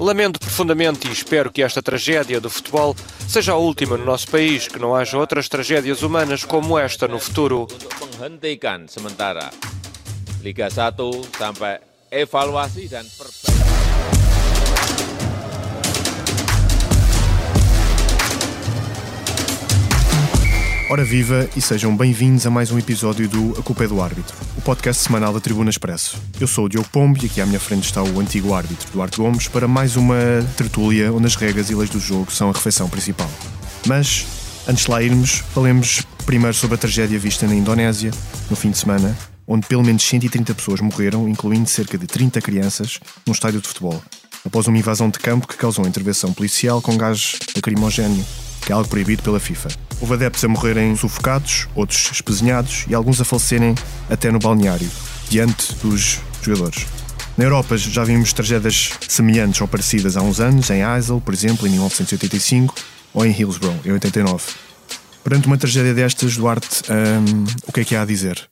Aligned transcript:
Lamento 0.00 0.40
profundamente 0.40 1.06
e 1.06 1.12
espero 1.12 1.52
que 1.52 1.62
esta 1.62 1.82
tragédia 1.82 2.40
do 2.40 2.48
futebol 2.48 2.96
seja 3.28 3.52
a 3.52 3.56
última 3.56 3.98
no 3.98 4.04
nosso 4.06 4.26
país, 4.30 4.66
que 4.66 4.78
não 4.78 4.96
haja 4.96 5.18
outras 5.18 5.46
tragédias 5.46 6.00
humanas 6.00 6.42
como 6.42 6.78
esta 6.78 7.06
no 7.06 7.18
futuro. 7.18 7.68
Liga 10.42 10.68
1 10.68 11.36
sampai 11.36 11.80
evaluasi 12.10 12.88
dan 12.88 13.04
Ora 20.90 21.04
viva 21.04 21.48
e 21.54 21.60
sejam 21.60 21.94
bem-vindos 21.94 22.46
a 22.46 22.50
mais 22.50 22.70
um 22.70 22.78
episódio 22.78 23.28
do 23.28 23.58
A 23.58 23.62
Culpa 23.62 23.84
é 23.84 23.88
do 23.88 24.00
Árbitro, 24.00 24.36
podcast 24.64 25.02
semanal 25.02 25.30
da 25.30 25.40
Tribuna 25.40 25.68
Expresso. 25.68 26.16
Eu 26.40 26.48
sou 26.48 26.64
o 26.64 26.68
Diogo 26.70 26.88
Pombo 26.88 27.22
e 27.22 27.26
aqui 27.26 27.38
à 27.38 27.44
minha 27.44 27.60
frente 27.60 27.84
está 27.84 28.02
o 28.02 28.18
antigo 28.18 28.54
árbitro 28.54 28.90
Duarte 28.90 29.18
Gomes 29.18 29.46
para 29.46 29.68
mais 29.68 29.94
uma 29.94 30.16
tertúlia 30.56 31.12
onde 31.12 31.26
as 31.26 31.36
regras 31.36 31.68
e 31.68 31.74
leis 31.74 31.90
do 31.90 32.00
jogo 32.00 32.32
são 32.32 32.48
a 32.48 32.52
refeição 32.52 32.88
principal. 32.88 33.28
Mas, 33.86 34.24
antes 34.66 34.86
de 34.86 34.90
lá 34.90 35.02
irmos, 35.02 35.44
falemos 35.52 36.06
primeiro 36.24 36.56
sobre 36.56 36.76
a 36.76 36.78
tragédia 36.78 37.18
vista 37.18 37.46
na 37.46 37.54
Indonésia, 37.54 38.10
no 38.48 38.56
fim 38.56 38.70
de 38.70 38.78
semana, 38.78 39.14
onde 39.46 39.66
pelo 39.66 39.84
menos 39.84 40.02
130 40.02 40.54
pessoas 40.54 40.80
morreram, 40.80 41.28
incluindo 41.28 41.68
cerca 41.68 41.98
de 41.98 42.06
30 42.06 42.40
crianças, 42.40 42.98
num 43.26 43.34
estádio 43.34 43.60
de 43.60 43.68
futebol, 43.68 44.02
após 44.46 44.66
uma 44.66 44.78
invasão 44.78 45.10
de 45.10 45.18
campo 45.18 45.46
que 45.46 45.58
causou 45.58 45.86
intervenção 45.86 46.32
policial 46.32 46.80
com 46.80 46.96
gás 46.96 47.38
lacrimogéneo, 47.54 48.24
que 48.64 48.72
é 48.72 48.74
algo 48.74 48.88
proibido 48.88 49.22
pela 49.22 49.38
FIFA. 49.38 49.68
Houve 50.00 50.14
adeptos 50.14 50.44
a 50.44 50.48
morrerem 50.48 50.94
sufocados, 50.96 51.68
outros 51.74 52.10
espezinhados 52.12 52.84
e 52.88 52.94
alguns 52.94 53.20
a 53.20 53.24
falecerem 53.24 53.74
até 54.10 54.30
no 54.30 54.38
balneário, 54.38 54.90
diante 55.28 55.74
dos 55.76 56.20
jogadores. 56.42 56.86
Na 57.36 57.44
Europa 57.44 57.76
já 57.76 58.04
vimos 58.04 58.32
tragédias 58.32 58.90
semelhantes 59.08 59.60
ou 59.60 59.66
parecidas 59.66 60.16
há 60.16 60.22
uns 60.22 60.40
anos, 60.40 60.70
em 60.70 60.82
Eisel, 60.82 61.20
por 61.20 61.34
exemplo, 61.34 61.66
em 61.66 61.70
1985, 61.70 62.74
ou 63.12 63.24
em 63.26 63.30
Hillsborough, 63.30 63.80
em 63.84 63.92
89. 63.92 64.44
Perante 65.24 65.46
uma 65.46 65.56
tragédia 65.56 65.94
destas, 65.94 66.36
Duarte, 66.36 66.82
hum, 66.90 67.44
o 67.66 67.72
que 67.72 67.80
é 67.80 67.84
que 67.84 67.96
há 67.96 68.02
a 68.02 68.04
dizer? 68.04 68.48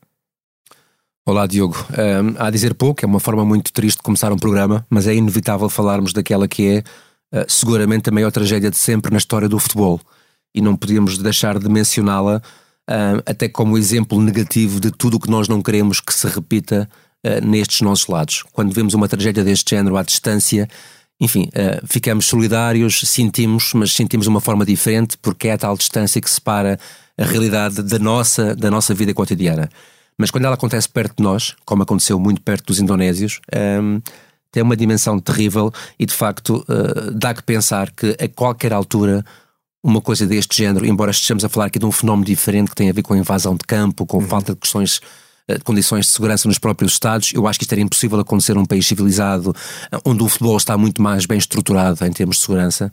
Olá, 1.25 1.47
Diogo. 1.47 1.77
Um, 1.91 2.35
há 2.37 2.49
a 2.49 2.51
dizer 2.51 2.75
pouco, 2.75 3.05
é 3.05 3.07
uma 3.07 3.21
forma 3.21 3.45
muito 3.45 3.73
triste 3.73 3.99
de 3.99 4.03
começar 4.03 4.33
um 4.33 4.37
programa, 4.37 4.85
mas 4.91 5.07
é 5.07 5.15
inevitável 5.15 5.69
falarmos 5.69 6.13
daquela 6.13 6.49
que 6.49 6.67
é 6.67 7.39
uh, 7.39 7.45
seguramente 7.47 8.09
a 8.09 8.13
maior 8.13 8.33
tragédia 8.33 8.69
de 8.71 8.77
sempre 8.77 9.13
na 9.13 9.19
história 9.19 9.49
do 9.49 9.61
futebol. 9.61 10.01
E 10.55 10.61
não 10.61 10.77
podíamos 10.77 11.19
deixar 11.19 11.59
de 11.59 11.69
mencioná-la 11.69 12.43
uh, 12.89 13.23
até 13.27 13.49
como 13.49 13.79
exemplo 13.79 14.21
negativo 14.21 14.81
de 14.81 14.91
tudo 14.91 15.17
o 15.17 15.21
que 15.21 15.31
nós 15.31 15.49
não 15.49 15.63
queremos 15.63 16.01
que 16.01 16.13
se 16.13 16.27
repita 16.27 16.89
uh, 17.25 17.47
nestes 17.47 17.81
nossos 17.81 18.07
lados. 18.07 18.45
Quando 18.53 18.73
vemos 18.73 18.95
uma 18.95 19.09
tragédia 19.09 19.45
deste 19.45 19.75
género 19.75 19.97
à 19.97 20.03
distância, 20.03 20.69
enfim, 21.21 21.49
ficamos 21.87 22.27
solidários, 22.27 23.03
sentimos, 23.05 23.73
mas 23.75 23.93
sentimos 23.93 24.25
de 24.25 24.29
uma 24.29 24.41
forma 24.41 24.67
diferente, 24.67 25.17
porque 25.19 25.47
é 25.47 25.53
a 25.53 25.59
tal 25.59 25.77
distância 25.77 26.21
que 26.21 26.29
separa 26.29 26.81
a 27.17 27.25
realidade 27.25 27.81
da 27.81 27.99
nossa, 27.99 28.57
da 28.57 28.69
nossa 28.69 28.93
vida 28.93 29.15
cotidiana. 29.15 29.71
Mas 30.19 30.31
quando 30.31 30.45
ela 30.45 30.55
acontece 30.55 30.89
perto 30.89 31.17
de 31.17 31.23
nós, 31.23 31.55
como 31.65 31.83
aconteceu 31.83 32.19
muito 32.19 32.41
perto 32.41 32.67
dos 32.67 32.81
indonésios, 32.81 33.41
um, 33.81 34.01
tem 34.51 34.63
uma 34.63 34.77
dimensão 34.77 35.19
terrível 35.19 35.73
e 35.99 36.05
de 36.05 36.13
facto 36.13 36.65
uh, 36.69 37.11
dá 37.13 37.33
que 37.35 37.43
pensar 37.43 37.91
que 37.91 38.17
a 38.21 38.29
qualquer 38.29 38.73
altura 38.73 39.25
uma 39.83 40.01
coisa 40.01 40.27
deste 40.27 40.57
género, 40.57 40.87
embora 40.87 41.11
estejamos 41.11 41.45
a 41.45 41.49
falar 41.49 41.67
aqui 41.67 41.79
de 41.79 41.87
um 41.87 41.93
fenómeno 41.93 42.25
diferente 42.25 42.71
que 42.71 42.77
tem 42.77 42.89
a 42.89 42.93
ver 42.93 43.03
com 43.03 43.15
a 43.15 43.19
invasão 43.19 43.55
de 43.55 43.65
campo, 43.67 44.07
com 44.07 44.19
uhum. 44.19 44.27
falta 44.27 44.53
de 44.53 44.61
questões 44.61 45.01
eh, 45.49 45.59
de 45.59 45.65
condições 45.65 46.07
de 46.07 46.13
segurança 46.13 46.47
nos 46.47 46.59
próprios 46.59 46.93
Estados, 46.93 47.33
eu 47.35 47.47
acho 47.47 47.59
que 47.59 47.65
isto 47.65 47.73
era 47.73 47.81
impossível 47.81 48.21
acontecer 48.21 48.55
num 48.55 48.65
país 48.65 48.87
civilizado, 48.87 49.55
eh, 49.91 49.99
onde 50.05 50.23
o 50.23 50.29
futebol 50.29 50.57
está 50.57 50.79
muito 50.79 51.03
mais 51.03 51.27
bem 51.27 51.39
estruturado 51.39 52.05
em 52.05 52.13
termos 52.13 52.37
de 52.37 52.43
segurança. 52.43 52.93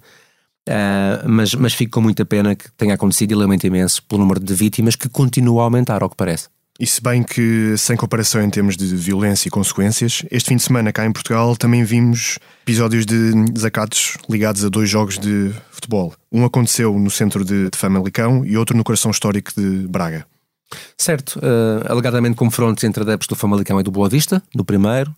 Uh, 0.67 1.27
mas, 1.27 1.55
mas 1.55 1.73
fico 1.73 1.93
com 1.93 2.01
muita 2.01 2.23
pena 2.23 2.53
que 2.53 2.71
tenha 2.73 2.93
acontecido 2.93 3.31
e 3.31 3.35
lamento 3.35 3.65
imenso 3.65 4.03
pelo 4.03 4.21
número 4.21 4.39
de 4.39 4.53
vítimas 4.53 4.95
que 4.95 5.09
continua 5.09 5.61
a 5.61 5.63
aumentar, 5.63 6.03
ao 6.03 6.09
que 6.09 6.15
parece. 6.15 6.47
E 6.79 6.87
se 6.87 7.03
bem 7.03 7.21
que, 7.21 7.75
sem 7.77 7.97
comparação 7.97 8.41
em 8.41 8.49
termos 8.49 8.77
de 8.77 8.95
violência 8.95 9.49
e 9.49 9.51
consequências, 9.51 10.23
este 10.31 10.47
fim 10.47 10.55
de 10.55 10.63
semana 10.63 10.93
cá 10.93 11.05
em 11.05 11.11
Portugal 11.11 11.53
também 11.57 11.83
vimos 11.83 12.39
episódios 12.61 13.05
de 13.05 13.33
desacatos 13.51 14.15
ligados 14.29 14.63
a 14.63 14.69
dois 14.69 14.89
jogos 14.89 15.19
de 15.19 15.53
futebol. 15.71 16.13
Um 16.31 16.45
aconteceu 16.45 16.97
no 16.97 17.11
centro 17.11 17.43
de, 17.43 17.69
de 17.69 17.77
Famalicão 17.77 18.45
e 18.45 18.55
outro 18.55 18.77
no 18.77 18.83
coração 18.85 19.11
histórico 19.11 19.51
de 19.53 19.89
Braga. 19.89 20.25
Certo, 20.97 21.37
uh, 21.39 21.91
alegadamente 21.91 22.37
confrontos 22.37 22.81
entre 22.85 23.03
adeptos 23.03 23.27
do 23.27 23.35
Famalicão 23.35 23.77
e 23.81 23.83
do 23.83 23.91
Boa 23.91 24.07
Vista, 24.07 24.41
no 24.55 24.63
primeiro, 24.63 25.11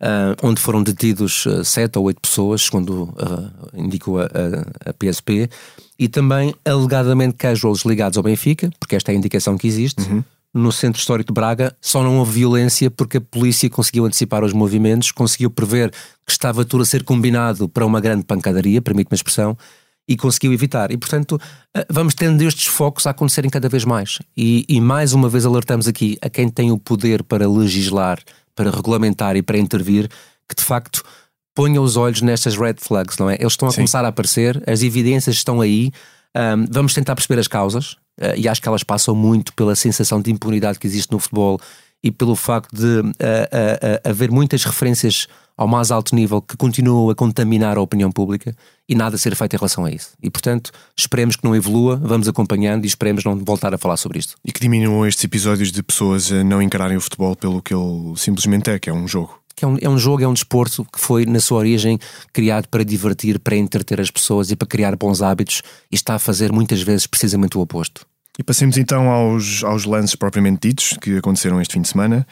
uh, 0.00 0.36
onde 0.40 0.60
foram 0.60 0.84
detidos 0.84 1.46
uh, 1.46 1.64
sete 1.64 1.98
ou 1.98 2.04
oito 2.04 2.20
pessoas, 2.20 2.62
segundo 2.62 3.04
uh, 3.04 3.50
indicou 3.74 4.20
a, 4.20 4.26
a, 4.26 4.90
a, 4.90 4.92
PSP, 4.92 5.50
e 5.98 6.06
também 6.06 6.54
alegadamente 6.64 7.34
casuals 7.34 7.84
ligados 7.84 8.16
ao 8.16 8.22
Benfica, 8.22 8.70
porque 8.78 8.94
esta 8.94 9.10
é 9.10 9.16
a 9.16 9.18
indicação 9.18 9.58
que 9.58 9.66
existe. 9.66 10.00
Uhum 10.02 10.22
no 10.58 10.72
centro 10.72 10.98
histórico 10.98 11.32
de 11.32 11.34
Braga 11.34 11.76
só 11.80 12.02
não 12.02 12.18
houve 12.18 12.40
violência 12.40 12.90
porque 12.90 13.18
a 13.18 13.20
polícia 13.20 13.70
conseguiu 13.70 14.04
antecipar 14.04 14.44
os 14.44 14.52
movimentos, 14.52 15.12
conseguiu 15.12 15.50
prever 15.50 15.90
que 16.26 16.32
estava 16.32 16.64
tudo 16.64 16.82
a 16.82 16.86
ser 16.86 17.04
combinado 17.04 17.68
para 17.68 17.86
uma 17.86 18.00
grande 18.00 18.24
pancadaria, 18.24 18.82
permite-me 18.82 19.14
a 19.14 19.16
expressão, 19.16 19.56
e 20.08 20.16
conseguiu 20.16 20.52
evitar. 20.52 20.90
E, 20.90 20.96
portanto, 20.96 21.38
eh, 21.76 21.86
vamos 21.90 22.14
tendo 22.14 22.42
estes 22.42 22.66
focos 22.66 23.06
a 23.06 23.10
acontecerem 23.10 23.50
cada 23.50 23.68
vez 23.68 23.84
mais. 23.84 24.18
E, 24.36 24.64
e 24.68 24.80
mais 24.80 25.12
uma 25.12 25.28
vez 25.28 25.44
alertamos 25.44 25.86
aqui 25.86 26.16
a 26.22 26.30
quem 26.30 26.48
tem 26.48 26.72
o 26.72 26.78
poder 26.78 27.22
para 27.22 27.48
legislar, 27.48 28.18
para 28.54 28.70
regulamentar 28.70 29.36
e 29.36 29.42
para 29.42 29.58
intervir, 29.58 30.08
que 30.48 30.56
de 30.56 30.64
facto 30.64 31.04
ponha 31.54 31.80
os 31.80 31.96
olhos 31.96 32.22
nestas 32.22 32.56
red 32.56 32.76
flags, 32.78 33.18
não 33.18 33.28
é? 33.28 33.34
Eles 33.34 33.52
estão 33.52 33.68
a 33.68 33.70
Sim. 33.70 33.78
começar 33.78 34.04
a 34.04 34.08
aparecer, 34.08 34.62
as 34.66 34.82
evidências 34.82 35.36
estão 35.36 35.60
aí, 35.60 35.90
um, 36.34 36.66
vamos 36.70 36.94
tentar 36.94 37.14
perceber 37.14 37.38
as 37.38 37.48
causas, 37.48 37.96
uh, 38.18 38.36
e 38.36 38.48
acho 38.48 38.60
que 38.60 38.68
elas 38.68 38.82
passam 38.82 39.14
muito 39.14 39.52
pela 39.54 39.74
sensação 39.74 40.20
de 40.20 40.30
impunidade 40.30 40.78
que 40.78 40.86
existe 40.86 41.10
no 41.12 41.18
futebol 41.18 41.60
e 42.02 42.10
pelo 42.10 42.36
facto 42.36 42.74
de 42.74 43.00
uh, 43.00 43.04
uh, 43.04 44.08
haver 44.08 44.30
muitas 44.30 44.64
referências 44.64 45.26
ao 45.56 45.66
mais 45.66 45.90
alto 45.90 46.14
nível 46.14 46.40
que 46.40 46.56
continuam 46.56 47.10
a 47.10 47.14
contaminar 47.16 47.76
a 47.76 47.80
opinião 47.80 48.12
pública 48.12 48.54
e 48.88 48.94
nada 48.94 49.18
ser 49.18 49.34
feito 49.34 49.54
em 49.54 49.56
relação 49.56 49.84
a 49.84 49.90
isso. 49.90 50.10
E, 50.22 50.30
portanto, 50.30 50.70
esperemos 50.96 51.34
que 51.34 51.42
não 51.42 51.54
evolua, 51.54 51.96
vamos 51.96 52.28
acompanhando 52.28 52.84
e 52.84 52.86
esperemos 52.86 53.24
não 53.24 53.36
voltar 53.36 53.74
a 53.74 53.78
falar 53.78 53.96
sobre 53.96 54.20
isto. 54.20 54.36
E 54.44 54.52
que 54.52 54.60
diminuam 54.60 55.04
estes 55.04 55.24
episódios 55.24 55.72
de 55.72 55.82
pessoas 55.82 56.30
a 56.30 56.44
não 56.44 56.62
encararem 56.62 56.96
o 56.96 57.00
futebol 57.00 57.34
pelo 57.34 57.60
que 57.60 57.74
ele 57.74 58.14
simplesmente 58.16 58.70
é, 58.70 58.78
que 58.78 58.88
é 58.88 58.92
um 58.92 59.08
jogo 59.08 59.40
que 59.58 59.64
é 59.64 59.68
um, 59.68 59.76
é 59.80 59.88
um 59.88 59.98
jogo, 59.98 60.22
é 60.22 60.28
um 60.28 60.32
desporto 60.32 60.84
que 60.84 61.00
foi, 61.00 61.26
na 61.26 61.40
sua 61.40 61.58
origem, 61.58 61.98
criado 62.32 62.68
para 62.68 62.84
divertir, 62.84 63.38
para 63.40 63.56
entreter 63.56 64.00
as 64.00 64.10
pessoas 64.10 64.50
e 64.50 64.56
para 64.56 64.68
criar 64.68 64.96
bons 64.96 65.20
hábitos 65.20 65.62
e 65.90 65.96
está 65.96 66.14
a 66.14 66.18
fazer 66.18 66.52
muitas 66.52 66.80
vezes 66.80 67.06
precisamente 67.06 67.58
o 67.58 67.60
oposto. 67.60 68.06
E 68.38 68.42
passemos 68.44 68.78
então 68.78 69.08
aos, 69.10 69.64
aos 69.64 69.84
lances 69.84 70.14
propriamente 70.14 70.68
ditos 70.68 70.96
que 71.00 71.16
aconteceram 71.16 71.60
este 71.60 71.74
fim 71.74 71.82
de 71.82 71.88
semana. 71.88 72.24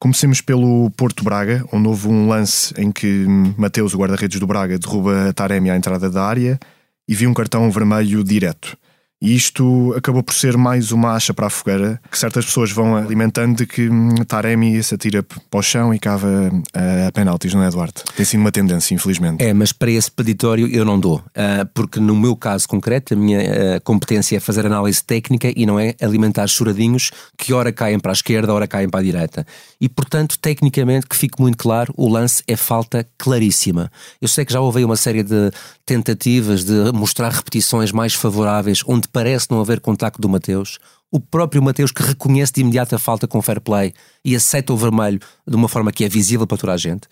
Comecemos 0.00 0.40
pelo 0.40 0.90
Porto 0.96 1.22
Braga, 1.22 1.64
onde 1.72 1.86
houve 1.86 2.08
um 2.08 2.26
lance 2.26 2.74
em 2.76 2.90
que 2.90 3.24
Mateus, 3.56 3.94
o 3.94 3.98
guarda-redes 3.98 4.40
do 4.40 4.46
Braga, 4.48 4.76
derruba 4.76 5.32
Taremi 5.32 5.70
à 5.70 5.76
entrada 5.76 6.10
da 6.10 6.24
área 6.24 6.58
e 7.06 7.14
viu 7.14 7.30
um 7.30 7.34
cartão 7.34 7.70
vermelho 7.70 8.24
direto. 8.24 8.76
E 9.22 9.36
isto 9.36 9.94
acabou 9.96 10.20
por 10.20 10.34
ser 10.34 10.56
mais 10.56 10.90
uma 10.90 11.12
acha 11.12 11.32
para 11.32 11.46
a 11.46 11.50
fogueira 11.50 12.00
que 12.10 12.18
certas 12.18 12.44
pessoas 12.44 12.72
vão 12.72 12.96
alimentando 12.96 13.58
de 13.58 13.66
que 13.66 13.88
hum, 13.88 14.16
Taremi 14.26 14.82
se 14.82 14.96
atira 14.96 15.22
para 15.22 15.38
o 15.60 15.62
chão 15.62 15.94
e 15.94 15.98
cava 16.00 16.26
uh, 16.26 17.06
a 17.06 17.12
penaltis, 17.12 17.54
não 17.54 17.62
é, 17.62 17.68
Eduardo? 17.68 18.02
Tem 18.16 18.26
sido 18.26 18.40
uma 18.40 18.50
tendência, 18.50 18.92
infelizmente. 18.92 19.40
É, 19.40 19.54
mas 19.54 19.70
para 19.70 19.92
esse 19.92 20.10
peditório 20.10 20.66
eu 20.66 20.84
não 20.84 20.98
dou, 20.98 21.18
uh, 21.18 21.64
porque 21.72 22.00
no 22.00 22.16
meu 22.16 22.34
caso 22.34 22.66
concreto 22.66 23.14
a 23.14 23.16
minha 23.16 23.40
uh, 23.40 23.80
competência 23.84 24.38
é 24.38 24.40
fazer 24.40 24.66
análise 24.66 25.04
técnica 25.04 25.52
e 25.54 25.64
não 25.64 25.78
é 25.78 25.94
alimentar 26.02 26.48
choradinhos 26.48 27.12
que 27.38 27.52
ora 27.52 27.72
caem 27.72 28.00
para 28.00 28.10
a 28.10 28.14
esquerda, 28.14 28.52
ora 28.52 28.66
caem 28.66 28.88
para 28.88 28.98
a 28.98 29.04
direita. 29.04 29.46
E 29.80 29.88
portanto, 29.88 30.36
tecnicamente, 30.36 31.06
que 31.06 31.14
fique 31.14 31.40
muito 31.40 31.58
claro, 31.58 31.94
o 31.96 32.08
lance 32.08 32.42
é 32.48 32.56
falta 32.56 33.06
claríssima. 33.16 33.88
Eu 34.20 34.26
sei 34.26 34.44
que 34.44 34.52
já 34.52 34.60
houve 34.60 34.84
uma 34.84 34.96
série 34.96 35.22
de 35.22 35.52
tentativas 35.86 36.64
de 36.64 36.90
mostrar 36.92 37.30
repetições 37.30 37.92
mais 37.92 38.14
favoráveis 38.14 38.82
onde 38.84 39.11
parece 39.12 39.50
não 39.50 39.60
haver 39.60 39.80
contacto 39.80 40.20
do 40.20 40.28
Mateus, 40.28 40.78
o 41.10 41.20
próprio 41.20 41.62
Mateus 41.62 41.92
que 41.92 42.02
reconhece 42.02 42.52
de 42.54 42.62
imediato 42.62 42.94
a 42.94 42.98
falta 42.98 43.28
com 43.28 43.42
fair 43.42 43.60
play 43.60 43.92
e 44.24 44.34
aceita 44.34 44.72
o 44.72 44.76
vermelho 44.76 45.20
de 45.46 45.54
uma 45.54 45.68
forma 45.68 45.92
que 45.92 46.04
é 46.04 46.08
visível 46.08 46.46
para 46.46 46.56
toda 46.56 46.72
a 46.72 46.76
gente. 46.76 47.06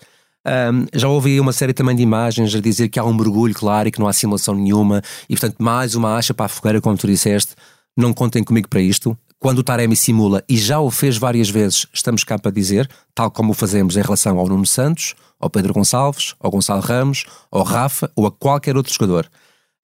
Um, 0.45 0.87
já 0.91 1.07
ouvi 1.07 1.39
uma 1.39 1.53
série 1.53 1.71
também 1.71 1.95
de 1.95 2.01
imagens 2.01 2.55
a 2.55 2.59
dizer 2.59 2.89
que 2.89 2.99
há 2.99 3.03
um 3.03 3.13
mergulho 3.13 3.53
claro 3.53 3.87
e 3.87 3.91
que 3.91 3.99
não 3.99 4.07
há 4.07 4.13
simulação 4.13 4.55
nenhuma, 4.55 5.03
e 5.29 5.35
portanto, 5.35 5.57
mais 5.59 5.93
uma 5.93 6.15
acha 6.15 6.33
para 6.33 6.47
a 6.47 6.49
fogueira, 6.49 6.81
como 6.81 6.97
tu 6.97 7.05
disseste. 7.05 7.53
Não 7.95 8.11
contem 8.11 8.43
comigo 8.43 8.67
para 8.67 8.81
isto. 8.81 9.15
Quando 9.37 9.59
o 9.59 9.63
Taremi 9.63 9.95
simula, 9.95 10.43
e 10.47 10.57
já 10.57 10.79
o 10.79 10.89
fez 10.89 11.17
várias 11.17 11.49
vezes, 11.49 11.87
estamos 11.93 12.23
cá 12.23 12.37
para 12.37 12.51
dizer, 12.51 12.89
tal 13.13 13.29
como 13.29 13.51
o 13.51 13.55
fazemos 13.55 13.97
em 13.97 14.01
relação 14.01 14.39
ao 14.39 14.47
Nuno 14.47 14.65
Santos, 14.65 15.15
ao 15.39 15.49
Pedro 15.49 15.73
Gonçalves, 15.73 16.35
ao 16.39 16.51
Gonçalo 16.51 16.81
Ramos, 16.81 17.25
ao 17.51 17.63
Rafa 17.63 18.11
ou 18.15 18.27
a 18.27 18.31
qualquer 18.31 18.77
outro 18.77 18.93
jogador. 18.93 19.27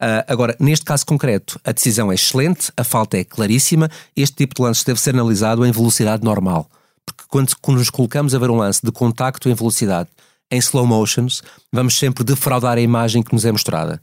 Uh, 0.02 0.22
agora, 0.28 0.56
neste 0.60 0.86
caso 0.86 1.06
concreto, 1.06 1.60
a 1.64 1.72
decisão 1.72 2.12
é 2.12 2.16
excelente, 2.16 2.72
a 2.78 2.84
falta 2.84 3.18
é 3.18 3.24
claríssima, 3.24 3.90
este 4.16 4.36
tipo 4.36 4.56
de 4.56 4.62
lance 4.62 4.86
deve 4.86 5.00
ser 5.00 5.16
analisado 5.16 5.66
em 5.66 5.72
velocidade 5.72 6.24
normal. 6.24 6.70
Porque 7.06 7.24
quando 7.30 7.78
nos 7.78 7.90
colocamos 7.90 8.36
a 8.36 8.40
ver 8.40 8.50
um 8.50 8.58
lance 8.58 8.82
de 8.84 8.92
contacto 8.92 9.50
em 9.50 9.56
velocidade, 9.56 10.10
em 10.52 10.60
slow 10.60 10.86
motions, 10.86 11.42
vamos 11.72 11.98
sempre 11.98 12.24
defraudar 12.24 12.78
a 12.78 12.82
imagem 12.82 13.24
que 13.24 13.34
nos 13.34 13.44
é 13.44 13.52
mostrada. 13.52 14.02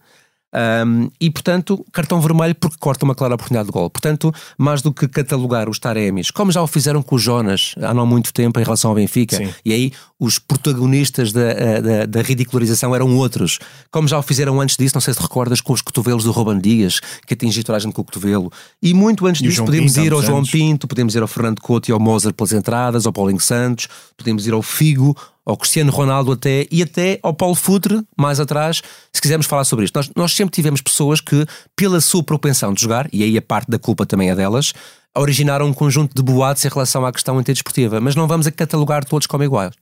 Um, 0.55 1.11
e, 1.21 1.31
portanto, 1.31 1.85
cartão 1.93 2.21
vermelho 2.21 2.55
porque 2.55 2.77
corta 2.79 3.05
uma 3.05 3.15
clara 3.15 3.35
oportunidade 3.35 3.67
de 3.67 3.73
gol. 3.73 3.91
Portanto, 3.91 4.33
mais 4.57 4.81
do 4.83 4.93
que 4.93 5.09
catalogar 5.09 5.69
os 5.69 5.81
Taremis, 5.81 6.31
como 6.31 6.53
já 6.53 6.63
o 6.63 6.67
fizeram 6.67 7.03
com 7.03 7.17
o 7.17 7.19
Jonas 7.19 7.75
há 7.83 7.93
não 7.93 8.07
muito 8.07 8.33
tempo 8.33 8.61
em 8.61 8.63
relação 8.63 8.91
ao 8.91 8.95
Benfica, 8.95 9.37
Sim. 9.37 9.53
e 9.65 9.73
aí 9.73 9.93
os 10.19 10.39
protagonistas 10.39 11.33
da, 11.33 11.41
eh, 11.41 11.83
da, 11.83 12.07
da, 12.07 12.23
ridicularização 12.23 12.95
eram 12.95 13.17
outros, 13.17 13.59
como 13.91 14.07
já 14.07 14.17
o 14.17 14.23
fizeram 14.23 14.61
antes 14.61 14.77
disso, 14.77 14.95
não 14.95 15.01
sei 15.01 15.13
se 15.13 15.21
recordas, 15.21 15.61
com 15.61 15.73
os 15.73 15.83
cotovelos 15.83 16.25
do 16.25 16.31
Ruben 16.31 16.61
Dias, 16.61 17.01
que 17.27 17.35
atingiu 17.35 17.65
toda 17.65 17.77
a 17.77 17.81
gente 17.81 17.93
com 17.93 18.03
o 18.03 18.05
cotovelo. 18.05 18.51
E 18.81 18.95
muito 18.95 19.27
antes 19.27 19.43
e 19.43 19.45
disso, 19.45 19.65
podemos 19.65 19.97
ir 19.97 20.13
ao 20.13 20.23
João. 20.23 20.45
Pinto, 20.45 20.87
podemos 20.87 21.15
ir 21.15 21.23
ao 21.23 21.29
Fernando 21.29 21.61
Couto 21.61 21.91
e 21.91 21.93
ao 21.93 21.99
Mozart 21.99 22.37
pelas 22.37 22.53
entradas, 22.53 23.07
ao 23.07 23.13
Paulinho 23.13 23.41
Santos, 23.41 23.89
podemos 24.17 24.47
ir 24.47 24.53
ao 24.53 24.63
Figo, 24.63 25.17
ao 25.45 25.57
Cristiano 25.57 25.93
Ronaldo 25.93 26.33
até 26.33 26.67
e 26.71 26.83
até 26.83 27.19
ao 27.23 27.35
Paulo 27.35 27.55
Futre, 27.55 28.03
mais 28.17 28.41
atrás, 28.41 28.83
se 29.13 29.21
quisermos 29.21 29.47
falar 29.47 29.65
sobre 29.65 29.85
isto. 29.85 29.97
Nós, 29.97 30.11
nós 30.17 30.33
sempre 30.33 30.55
tivemos 30.55 30.81
pessoas 30.81 31.21
que, 31.21 31.47
pela 31.77 32.01
sua 32.01 32.23
propensão 32.23 32.73
de 32.73 32.81
jogar, 32.81 33.09
e 33.13 33.23
aí 33.23 33.37
a 33.37 33.43
parte 33.43 33.71
da 33.71 33.79
culpa 33.79 34.07
também 34.07 34.31
é 34.31 34.35
delas, 34.35 34.73
originaram 35.17 35.67
um 35.67 35.75
conjunto 35.75 36.15
de 36.15 36.23
boatos 36.23 36.65
em 36.65 36.69
relação 36.69 37.05
à 37.05 37.13
questão 37.13 37.39
antidesportiva, 37.39 38.01
mas 38.01 38.17
não 38.17 38.27
vamos 38.27 38.47
a 38.47 38.53
catalogar 38.53 39.05
todos 39.05 39.27
como 39.27 39.45
iguais. 39.45 39.75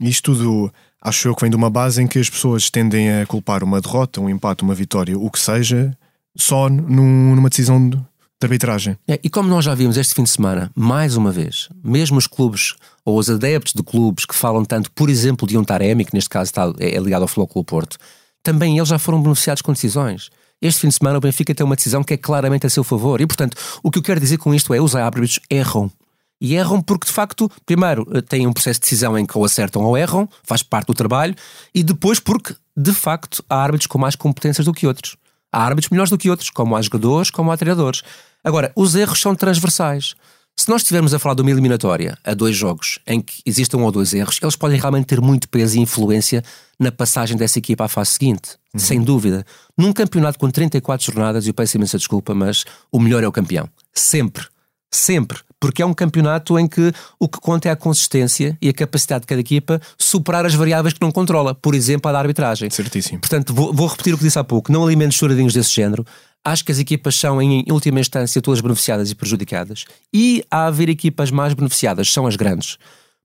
Isto 0.00 0.34
tudo 0.34 0.72
acho 1.02 1.28
eu 1.28 1.34
que 1.34 1.42
vem 1.42 1.50
de 1.50 1.56
uma 1.56 1.70
base 1.70 2.02
em 2.02 2.06
que 2.06 2.18
as 2.18 2.30
pessoas 2.30 2.70
tendem 2.70 3.20
a 3.20 3.26
culpar 3.26 3.62
uma 3.62 3.80
derrota, 3.80 4.20
um 4.20 4.30
empate, 4.30 4.62
uma 4.62 4.74
vitória, 4.74 5.18
o 5.18 5.30
que 5.30 5.38
seja, 5.38 5.96
só 6.36 6.68
num, 6.68 7.34
numa 7.34 7.48
decisão 7.48 7.90
de, 8.40 8.46
arbitragem. 8.46 8.96
É, 9.06 9.20
e 9.22 9.28
como 9.28 9.48
nós 9.48 9.64
já 9.64 9.74
vimos 9.74 9.96
este 9.96 10.14
fim 10.14 10.22
de 10.22 10.30
semana, 10.30 10.70
mais 10.74 11.16
uma 11.16 11.30
vez, 11.30 11.68
mesmo 11.84 12.16
os 12.18 12.26
clubes 12.26 12.74
ou 13.04 13.18
os 13.18 13.28
adeptos 13.28 13.74
de 13.74 13.82
clubes 13.82 14.24
que 14.24 14.34
falam 14.34 14.64
tanto, 14.64 14.90
por 14.92 15.10
exemplo, 15.10 15.46
de 15.46 15.58
um 15.58 15.64
Taremi, 15.64 16.04
que 16.04 16.14
neste 16.14 16.30
caso 16.30 16.48
está, 16.48 16.72
é, 16.78 16.96
é 16.96 16.98
ligado 16.98 17.22
ao 17.22 17.28
Flóculo 17.28 17.64
Porto, 17.64 17.98
também 18.42 18.76
eles 18.76 18.88
já 18.88 18.98
foram 18.98 19.22
beneficiados 19.22 19.62
com 19.62 19.72
decisões. 19.72 20.30
Este 20.62 20.80
fim 20.80 20.88
de 20.88 20.94
semana 20.94 21.18
o 21.18 21.20
Benfica 21.20 21.54
tem 21.54 21.64
uma 21.64 21.76
decisão 21.76 22.02
que 22.02 22.14
é 22.14 22.16
claramente 22.16 22.66
a 22.66 22.70
seu 22.70 22.84
favor. 22.84 23.20
E, 23.20 23.26
portanto, 23.26 23.56
o 23.82 23.90
que 23.90 23.98
eu 23.98 24.02
quero 24.02 24.20
dizer 24.20 24.36
com 24.36 24.54
isto 24.54 24.74
é 24.74 24.80
os 24.80 24.94
árbitros 24.94 25.40
erram. 25.50 25.90
E 26.40 26.54
erram 26.54 26.80
porque, 26.80 27.06
de 27.06 27.12
facto, 27.12 27.50
primeiro, 27.66 28.06
eh, 28.12 28.22
têm 28.22 28.46
um 28.46 28.52
processo 28.52 28.80
de 28.80 28.84
decisão 28.84 29.18
em 29.18 29.26
que 29.26 29.36
ou 29.36 29.44
acertam 29.44 29.82
ou 29.82 29.96
erram, 29.96 30.28
faz 30.42 30.62
parte 30.62 30.86
do 30.86 30.94
trabalho, 30.94 31.34
e 31.74 31.82
depois 31.82 32.18
porque, 32.18 32.54
de 32.76 32.92
facto, 32.92 33.44
há 33.48 33.56
árbitros 33.62 33.86
com 33.86 33.98
mais 33.98 34.16
competências 34.16 34.64
do 34.64 34.72
que 34.72 34.86
outros. 34.86 35.16
Há 35.52 35.64
árbitros 35.64 35.90
melhores 35.90 36.10
do 36.10 36.16
que 36.16 36.30
outros, 36.30 36.48
como 36.48 36.76
há 36.76 36.82
jogadores, 36.82 37.30
como 37.30 37.50
há 37.50 37.56
treinadores. 37.56 38.02
Agora, 38.42 38.72
os 38.74 38.94
erros 38.94 39.20
são 39.20 39.34
transversais. 39.34 40.14
Se 40.56 40.68
nós 40.68 40.82
estivermos 40.82 41.14
a 41.14 41.18
falar 41.18 41.34
de 41.34 41.42
uma 41.42 41.50
eliminatória 41.50 42.18
a 42.22 42.34
dois 42.34 42.54
jogos 42.54 42.98
em 43.06 43.20
que 43.20 43.40
existam 43.46 43.78
um 43.78 43.84
ou 43.84 43.92
dois 43.92 44.12
erros, 44.12 44.38
eles 44.42 44.56
podem 44.56 44.78
realmente 44.78 45.06
ter 45.06 45.20
muito 45.20 45.48
peso 45.48 45.78
e 45.78 45.80
influência 45.80 46.44
na 46.78 46.92
passagem 46.92 47.36
dessa 47.36 47.58
equipa 47.58 47.84
à 47.84 47.88
fase 47.88 48.10
seguinte, 48.10 48.58
uhum. 48.74 48.80
sem 48.80 49.02
dúvida. 49.02 49.44
Num 49.76 49.92
campeonato 49.92 50.38
com 50.38 50.50
34 50.50 51.06
jornadas, 51.06 51.46
e 51.46 51.50
eu 51.50 51.54
peço 51.54 51.78
imensa 51.78 51.96
desculpa, 51.96 52.34
mas 52.34 52.64
o 52.92 53.00
melhor 53.00 53.22
é 53.24 53.26
o 53.26 53.32
campeão. 53.32 53.68
Sempre. 53.94 54.44
Sempre. 54.90 55.38
Porque 55.58 55.82
é 55.82 55.86
um 55.86 55.92
campeonato 55.92 56.58
em 56.58 56.66
que 56.66 56.92
o 57.18 57.28
que 57.28 57.38
conta 57.38 57.68
é 57.68 57.72
a 57.72 57.76
consistência 57.76 58.56
e 58.60 58.68
a 58.68 58.72
capacidade 58.72 59.22
de 59.22 59.26
cada 59.26 59.40
equipa 59.40 59.80
superar 59.98 60.44
as 60.46 60.54
variáveis 60.54 60.94
que 60.94 61.00
não 61.02 61.12
controla. 61.12 61.54
Por 61.54 61.74
exemplo, 61.74 62.08
a 62.08 62.12
da 62.12 62.18
arbitragem. 62.18 62.70
Certíssimo. 62.70 63.20
Portanto, 63.20 63.52
vou, 63.52 63.72
vou 63.72 63.86
repetir 63.86 64.14
o 64.14 64.18
que 64.18 64.24
disse 64.24 64.38
há 64.38 64.44
pouco. 64.44 64.72
Não 64.72 64.84
alimentos 64.84 65.18
choradinhos 65.18 65.52
desse 65.52 65.74
género. 65.74 66.04
Acho 66.44 66.64
que 66.64 66.72
as 66.72 66.78
equipas 66.78 67.14
são, 67.14 67.40
em 67.40 67.64
última 67.70 68.00
instância, 68.00 68.40
todas 68.40 68.60
beneficiadas 68.60 69.10
e 69.10 69.14
prejudicadas. 69.14 69.84
E 70.12 70.42
a 70.50 70.66
haver 70.66 70.88
equipas 70.88 71.30
mais 71.30 71.52
beneficiadas 71.52 72.10
são 72.10 72.26
as 72.26 72.36
grandes. 72.36 72.78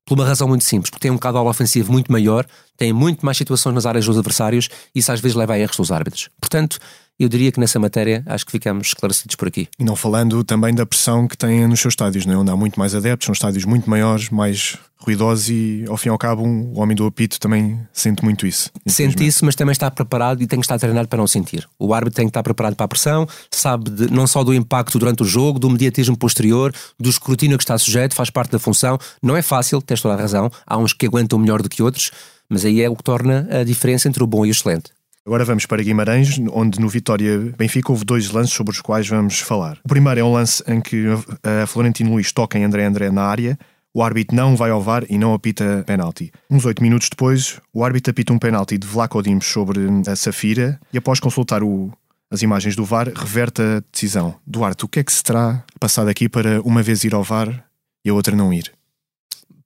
Por 0.04 0.14
uma 0.14 0.26
razão 0.26 0.46
muito 0.46 0.64
simples, 0.64 0.90
porque 0.90 1.02
têm 1.02 1.10
um 1.10 1.18
caudal 1.18 1.46
ofensivo 1.46 1.90
muito 1.90 2.12
maior, 2.12 2.46
têm 2.76 2.92
muito 2.92 3.24
mais 3.24 3.36
situações 3.36 3.74
nas 3.74 3.86
áreas 3.86 4.04
dos 4.04 4.16
adversários 4.16 4.68
e 4.94 5.00
isso 5.00 5.10
às 5.10 5.20
vezes 5.20 5.34
leva 5.34 5.54
a 5.54 5.58
erros 5.58 5.76
dos 5.76 5.90
árbitros. 5.90 6.28
Portanto, 6.40 6.78
eu 7.18 7.28
diria 7.28 7.50
que 7.50 7.58
nessa 7.58 7.78
matéria 7.78 8.22
acho 8.26 8.44
que 8.44 8.52
ficamos 8.52 8.88
esclarecidos 8.88 9.36
por 9.36 9.48
aqui. 9.48 9.68
E 9.78 9.84
não 9.84 9.96
falando 9.96 10.44
também 10.44 10.74
da 10.74 10.84
pressão 10.84 11.26
que 11.26 11.36
têm 11.36 11.66
nos 11.66 11.80
seus 11.80 11.92
estádios, 11.92 12.26
não 12.26 12.34
é? 12.34 12.36
onde 12.36 12.50
há 12.50 12.56
muito 12.56 12.78
mais 12.78 12.94
adeptos, 12.94 13.26
são 13.26 13.32
estádios 13.32 13.64
muito 13.64 13.88
maiores, 13.88 14.30
mais 14.30 14.78
ruidosos 14.98 15.50
e 15.50 15.84
ao 15.88 15.96
fim 15.96 16.08
e 16.08 16.10
ao 16.10 16.18
cabo 16.18 16.42
um, 16.42 16.72
o 16.74 16.80
homem 16.80 16.96
do 16.96 17.06
apito 17.06 17.38
também 17.38 17.80
sente 17.92 18.24
muito 18.24 18.46
isso. 18.46 18.70
Sente 18.86 19.24
isso, 19.24 19.44
mas 19.44 19.54
também 19.54 19.72
está 19.72 19.90
preparado 19.90 20.42
e 20.42 20.46
tem 20.46 20.58
que 20.58 20.64
estar 20.64 20.78
treinado 20.78 21.08
para 21.08 21.18
não 21.18 21.26
sentir. 21.26 21.68
O 21.78 21.94
árbitro 21.94 22.16
tem 22.16 22.26
que 22.26 22.30
estar 22.30 22.42
preparado 22.42 22.74
para 22.74 22.84
a 22.84 22.88
pressão, 22.88 23.26
sabe 23.50 23.90
de, 23.90 24.10
não 24.10 24.26
só 24.26 24.42
do 24.42 24.54
impacto 24.54 24.98
durante 24.98 25.22
o 25.22 25.26
jogo, 25.26 25.58
do 25.58 25.70
mediatismo 25.70 26.16
posterior, 26.16 26.72
do 26.98 27.08
escrutínio 27.08 27.56
que 27.56 27.64
está 27.64 27.78
sujeito, 27.78 28.14
faz 28.14 28.30
parte 28.30 28.50
da 28.50 28.58
função. 28.58 28.98
Não 29.22 29.36
é 29.36 29.42
fácil, 29.42 29.80
tens 29.80 30.00
toda 30.00 30.14
a 30.14 30.18
razão, 30.18 30.50
há 30.66 30.76
uns 30.76 30.92
que 30.92 31.06
aguentam 31.06 31.38
melhor 31.38 31.62
do 31.62 31.68
que 31.68 31.82
outros, 31.82 32.10
mas 32.48 32.64
aí 32.64 32.80
é 32.80 32.88
o 32.88 32.96
que 32.96 33.02
torna 33.02 33.46
a 33.50 33.64
diferença 33.64 34.08
entre 34.08 34.22
o 34.22 34.26
bom 34.26 34.44
e 34.44 34.48
o 34.48 34.52
excelente. 34.52 34.95
Agora 35.26 35.44
vamos 35.44 35.66
para 35.66 35.82
Guimarães, 35.82 36.38
onde 36.52 36.78
no 36.78 36.88
Vitória 36.88 37.52
Benfica 37.58 37.90
houve 37.90 38.04
dois 38.04 38.30
lances 38.30 38.54
sobre 38.54 38.72
os 38.72 38.80
quais 38.80 39.08
vamos 39.08 39.40
falar. 39.40 39.76
O 39.84 39.88
primeiro 39.88 40.20
é 40.20 40.22
um 40.22 40.32
lance 40.32 40.62
em 40.68 40.80
que 40.80 41.04
a 41.42 41.66
Florentino 41.66 42.12
Luís 42.12 42.30
toca 42.30 42.56
em 42.56 42.62
André 42.62 42.84
André 42.84 43.10
na 43.10 43.24
área, 43.24 43.58
o 43.92 44.04
árbitro 44.04 44.36
não 44.36 44.54
vai 44.54 44.70
ao 44.70 44.80
VAR 44.80 45.04
e 45.10 45.18
não 45.18 45.34
apita 45.34 45.82
penalti. 45.84 46.30
Uns 46.48 46.64
oito 46.64 46.80
minutos 46.80 47.08
depois, 47.08 47.60
o 47.74 47.84
árbitro 47.84 48.12
apita 48.12 48.32
um 48.32 48.38
penalti 48.38 48.78
de 48.78 48.86
Vlaco 48.86 49.20
Dimos 49.20 49.46
sobre 49.46 49.80
a 50.06 50.14
Safira 50.14 50.78
e 50.92 50.98
após 50.98 51.18
consultar 51.18 51.60
o, 51.60 51.90
as 52.30 52.42
imagens 52.42 52.76
do 52.76 52.84
VAR, 52.84 53.08
reverte 53.12 53.62
a 53.62 53.82
decisão. 53.90 54.36
Duarte, 54.46 54.84
o 54.84 54.88
que 54.88 55.00
é 55.00 55.02
que 55.02 55.12
se 55.12 55.24
terá 55.24 55.64
passado 55.80 56.08
aqui 56.08 56.28
para 56.28 56.60
uma 56.62 56.84
vez 56.84 57.02
ir 57.02 57.14
ao 57.14 57.24
VAR 57.24 57.64
e 58.04 58.10
a 58.10 58.14
outra 58.14 58.36
não 58.36 58.54
ir? 58.54 58.72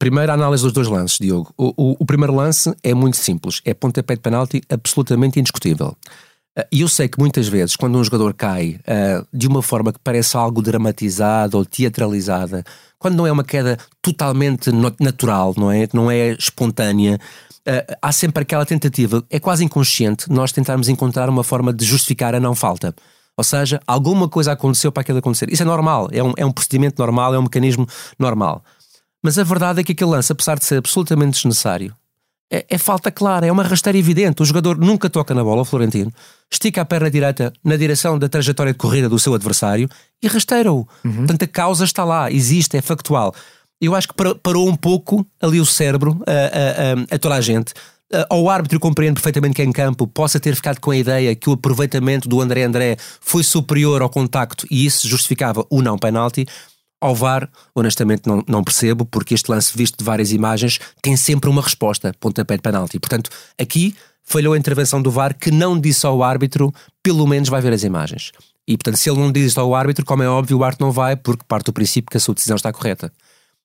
Primeiro, 0.00 0.32
a 0.32 0.35
análise 0.35 0.62
dos 0.62 0.73
dois 0.73 0.88
lances, 0.88 1.19
Diogo. 1.19 1.52
O, 1.58 1.75
o, 1.76 1.97
o 1.99 2.06
primeiro 2.06 2.35
lance 2.35 2.75
é 2.82 2.94
muito 2.94 3.19
simples. 3.19 3.61
É 3.67 3.75
pontapé 3.75 4.14
de 4.14 4.23
penalti 4.23 4.62
absolutamente 4.70 5.38
indiscutível. 5.38 5.94
Ah, 6.56 6.67
e 6.73 6.81
eu 6.81 6.88
sei 6.88 7.06
que 7.06 7.19
muitas 7.19 7.49
vezes, 7.49 7.76
quando 7.76 7.99
um 7.99 8.02
jogador 8.02 8.32
cai 8.32 8.81
uh, 8.81 9.26
de 9.31 9.47
uma 9.47 9.61
forma 9.61 9.93
que 9.93 9.99
parece 10.02 10.38
algo 10.38 10.62
dramatizada 10.62 11.55
ou 11.55 11.67
teatralizada, 11.67 12.64
quando 12.99 13.14
não 13.14 13.26
é 13.26 13.31
uma 13.31 13.44
queda 13.44 13.76
totalmente 14.00 14.70
natural, 14.99 15.52
não 15.55 15.70
é? 15.70 15.87
Não 15.93 16.11
é 16.11 16.31
espontânea, 16.31 17.20
uh, 17.69 17.97
há 18.00 18.11
sempre 18.11 18.41
aquela 18.41 18.64
tentativa, 18.64 19.23
é 19.29 19.38
quase 19.38 19.62
inconsciente, 19.67 20.32
nós 20.32 20.50
tentarmos 20.50 20.88
encontrar 20.88 21.29
uma 21.29 21.44
forma 21.44 21.75
de 21.75 21.85
justificar 21.85 22.35
a 22.35 22.41
não 22.41 22.55
falta. 22.55 22.94
Ou 23.37 23.44
seja, 23.44 23.82
alguma 23.87 24.31
coisa 24.31 24.52
aconteceu 24.52 24.91
para 24.91 25.02
aquilo 25.02 25.19
acontecer. 25.19 25.52
Isso 25.52 25.62
é 25.62 25.67
normal, 25.67 26.08
é 26.11 26.23
um, 26.23 26.32
é 26.38 26.47
um 26.47 26.52
procedimento 26.52 26.99
normal, 26.99 27.35
é 27.35 27.38
um 27.38 27.43
mecanismo 27.43 27.87
normal. 28.19 28.64
Mas 29.22 29.38
a 29.38 29.44
verdade 29.44 29.81
é 29.81 29.84
que 29.84 29.93
aquele 29.93 30.11
lance, 30.11 30.32
apesar 30.32 30.58
de 30.58 30.64
ser 30.64 30.76
absolutamente 30.76 31.37
desnecessário, 31.37 31.94
é, 32.50 32.67
é, 32.69 32.78
falta 32.78 33.12
clara, 33.12 33.46
é 33.46 33.52
uma 33.52 33.62
rasteira 33.62 33.96
evidente. 33.96 34.43
O 34.43 34.44
jogador 34.44 34.76
nunca 34.76 35.08
toca 35.08 35.32
na 35.34 35.44
bola, 35.44 35.62
o 35.62 35.64
Florentino, 35.64 36.12
estica 36.50 36.82
a 36.82 36.84
perna 36.84 37.09
direita 37.09 37.52
na 37.62 37.76
direção 37.76 38.18
da 38.18 38.28
trajetória 38.28 38.73
de 38.73 38.78
corrida 38.78 39.09
do 39.09 39.18
seu 39.18 39.35
adversário 39.35 39.88
e 40.21 40.26
rasteira-o. 40.26 40.87
Uhum. 41.04 41.16
Portanto, 41.18 41.44
a 41.44 41.47
causa 41.47 41.85
está 41.85 42.04
lá, 42.04 42.30
existe, 42.30 42.76
é 42.76 42.83
factual. 42.83 43.33
Eu 43.80 43.94
acho 43.94 44.09
que 44.09 44.14
parou 44.42 44.68
um 44.68 44.75
pouco 44.75 45.25
ali 45.40 45.61
o 45.61 45.64
cérebro 45.64 46.21
a, 46.26 46.33
a, 46.33 47.14
a, 47.14 47.14
a 47.14 47.18
toda 47.18 47.37
a 47.37 47.40
gente. 47.40 47.73
Ao 48.28 48.50
árbitro 48.50 48.80
compreendo 48.80 49.14
perfeitamente 49.14 49.54
que 49.54 49.62
em 49.62 49.71
campo 49.71 50.04
possa 50.04 50.40
ter 50.40 50.56
ficado 50.56 50.80
com 50.80 50.90
a 50.90 50.97
ideia 50.97 51.37
que 51.37 51.49
o 51.49 51.52
aproveitamento 51.52 52.28
do 52.28 52.40
André 52.40 52.64
André 52.64 52.97
foi 53.21 53.44
superior 53.44 54.02
ao 54.02 54.11
contacto 54.11 54.66
e 54.68 54.85
isso 54.85 55.06
justificava 55.06 55.64
o 55.71 55.80
não 55.80 55.97
penalti, 55.97 56.44
ao 57.00 57.14
VAR, 57.14 57.49
honestamente 57.75 58.26
não, 58.26 58.45
não 58.47 58.62
percebo, 58.62 59.04
porque 59.07 59.35
este 59.35 59.50
lance 59.50 59.76
visto 59.76 59.99
de 59.99 60.04
várias 60.04 60.33
imagens 60.33 60.78
tem 61.00 61.16
sempre 61.16 61.49
uma 61.49 61.62
resposta, 61.62 62.14
pontapé 62.21 62.57
de 62.57 62.62
penalti. 62.62 62.99
Portanto, 62.99 63.30
aqui 63.59 63.95
falhou 64.23 64.54
a 64.54 64.59
intervenção 64.59 65.00
do 65.00 65.11
VAR 65.11 65.35
que 65.35 65.50
não 65.50 65.80
disse 65.80 66.07
ao 66.07 66.23
árbitro, 66.23 66.73
pelo 67.02 67.26
menos 67.26 67.49
vai 67.49 67.61
ver 67.61 67.73
as 67.73 67.83
imagens. 67.83 68.33
E 68.69 68.76
portanto, 68.76 68.97
se 68.97 69.11
ele 69.11 69.19
não 69.19 69.33
diz 69.33 69.57
ao 69.57 69.75
árbitro, 69.75 70.04
como 70.04 70.23
é 70.23 70.28
óbvio, 70.28 70.59
o 70.59 70.64
árbitro 70.64 70.87
não 70.87 70.92
vai, 70.92 71.16
porque 71.16 71.45
parte 71.49 71.66
do 71.66 71.73
princípio 71.73 72.11
que 72.11 72.16
a 72.16 72.21
sua 72.21 72.35
decisão 72.35 72.57
está 72.57 72.73
correta. 72.73 73.11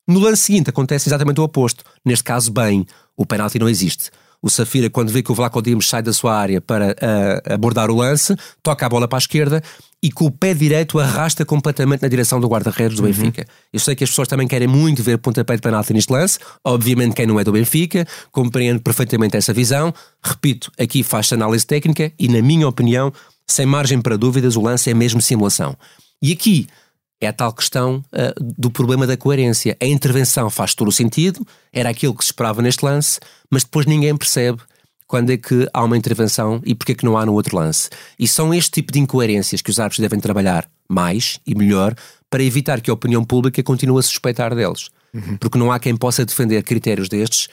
No 0.08 0.20
lance 0.20 0.44
seguinte 0.44 0.70
acontece 0.70 1.10
exatamente 1.10 1.40
o 1.40 1.44
oposto. 1.44 1.84
Neste 2.04 2.24
caso, 2.24 2.52
bem, 2.52 2.86
o 3.18 3.26
penalti 3.26 3.60
não 3.60 3.68
existe. 3.68 4.10
O 4.42 4.50
Safira, 4.50 4.90
quando 4.90 5.12
vê 5.12 5.24
que 5.24 5.32
o 5.32 5.36
Vlaco 5.36 5.62
Dimos 5.62 5.90
sai 5.90 6.04
da 6.04 6.14
sua 6.14 6.36
área 6.36 6.62
para 6.62 6.92
uh, 6.92 7.54
abordar 7.54 7.90
o 7.90 7.96
lance, 7.96 8.36
toca 8.62 8.86
a 8.86 8.90
bola 8.90 9.08
para 9.08 9.18
a 9.18 9.20
esquerda 9.20 9.62
e 10.06 10.12
com 10.12 10.26
o 10.26 10.32
pé 10.32 10.54
direito 10.54 11.00
arrasta 11.00 11.44
completamente 11.44 12.04
na 12.04 12.08
direção 12.08 12.40
do 12.40 12.48
guarda-redes 12.48 12.96
do 12.96 13.04
uhum. 13.04 13.12
Benfica. 13.12 13.48
Eu 13.74 13.80
sei 13.80 13.96
que 13.96 14.04
as 14.04 14.10
pessoas 14.12 14.28
também 14.28 14.48
querem 14.48 14.68
muito 14.68 15.02
ver 15.02 15.18
pontapé 15.18 15.56
de 15.56 15.64
penalti 15.64 15.94
neste 15.94 16.14
lance. 16.14 16.38
Obviamente, 16.64 17.16
quem 17.16 17.26
não 17.26 17.40
é 17.40 17.44
do 17.44 17.52
Benfica 17.52 18.06
compreende 18.32 18.82
perfeitamente 18.82 19.36
essa 19.36 19.52
visão. 19.52 19.92
Repito, 20.24 20.72
aqui 20.78 21.02
faz-se 21.02 21.34
análise 21.34 21.66
técnica 21.66 22.12
e, 22.20 22.28
na 22.28 22.40
minha 22.40 22.68
opinião, 22.68 23.12
sem 23.48 23.66
margem 23.66 24.00
para 24.00 24.16
dúvidas, 24.16 24.56
o 24.56 24.62
lance 24.62 24.92
é 24.92 24.94
mesmo 24.94 25.20
simulação. 25.24 25.76
E 26.22 26.32
aqui 26.32 26.68
é 27.20 27.26
a 27.26 27.34
tal 27.34 27.52
questão 27.52 28.04
uh, 28.14 28.44
do 28.60 28.70
problema 28.70 29.08
da 29.08 29.18
coerência. 29.18 29.76
A 29.82 29.88
intervenção 29.88 30.52
faz 30.52 30.76
todo 30.76 30.90
o 30.90 30.92
sentido, 30.92 31.44
era 31.74 31.90
aquilo 31.90 32.14
que 32.14 32.24
se 32.24 32.30
esperava 32.30 32.62
neste 32.62 32.86
lance, 32.86 33.20
mas 33.50 33.64
depois 33.64 33.88
ninguém 33.88 34.16
percebe 34.16 34.62
quando 35.08 35.32
é 35.32 35.38
que 35.38 35.68
há 35.74 35.84
uma 35.84 35.98
intervenção 35.98 36.62
e 36.66 36.74
porque 36.74 36.94
é 36.94 36.96
que 36.96 37.06
não 37.06 37.18
há 37.18 37.26
no 37.26 37.34
outro 37.34 37.56
lance. 37.56 37.90
E 38.18 38.28
são 38.28 38.54
este 38.54 38.72
tipo 38.72 38.92
de 38.92 39.00
incoerências 39.00 39.62
que 39.62 39.70
os 39.70 39.80
árbitros 39.80 40.00
devem 40.00 40.20
trabalhar 40.20 40.68
mais 40.90 41.40
e 41.46 41.56
melhor 41.56 41.96
para 42.30 42.44
evitar 42.44 42.82
que 42.82 42.90
a 42.90 42.94
opinião 42.94 43.24
pública 43.24 43.62
continue 43.64 44.00
a 44.00 44.02
suspeitar 44.02 44.56
deles. 44.56 44.90
Uhum. 45.14 45.38
Porque 45.38 45.58
não 45.58 45.72
há 45.72 45.80
quem 45.80 45.96
possa 45.96 46.26
defender 46.26 46.64
critérios 46.64 47.08
destes 47.08 47.48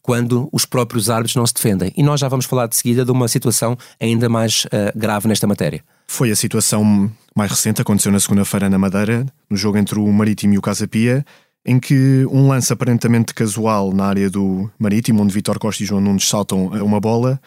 quando 0.00 0.48
os 0.52 0.64
próprios 0.64 1.10
árbitros 1.10 1.36
não 1.36 1.46
se 1.46 1.54
defendem. 1.54 1.92
E 1.96 2.02
nós 2.02 2.20
já 2.20 2.28
vamos 2.28 2.46
falar 2.46 2.66
de 2.66 2.76
seguida 2.76 3.04
de 3.04 3.10
uma 3.10 3.28
situação 3.28 3.76
ainda 4.00 4.28
mais 4.28 4.64
uh, 4.66 4.96
grave 4.96 5.28
nesta 5.28 5.46
matéria. 5.46 5.84
Foi 6.06 6.30
a 6.30 6.36
situação 6.36 7.10
mais 7.36 7.50
recente, 7.50 7.80
aconteceu 7.80 8.10
na 8.10 8.20
segunda-feira 8.20 8.68
na 8.68 8.78
Madeira, 8.78 9.26
no 9.48 9.56
jogo 9.56 9.78
entre 9.78 9.98
o 9.98 10.12
Marítimo 10.12 10.54
e 10.54 10.58
o 10.58 10.62
Casa 10.62 10.88
Pia, 10.88 11.24
em 11.64 11.78
que 11.78 12.26
um 12.30 12.48
lance 12.48 12.72
aparentemente 12.72 13.32
casual 13.34 13.92
na 13.92 14.06
área 14.06 14.28
do 14.28 14.70
Marítimo, 14.78 15.22
onde 15.22 15.32
Vitor 15.32 15.58
Costa 15.58 15.82
e 15.82 15.86
João 15.86 16.00
Nunes 16.00 16.28
saltam 16.28 16.66
uma 16.66 17.00
bola, 17.00 17.40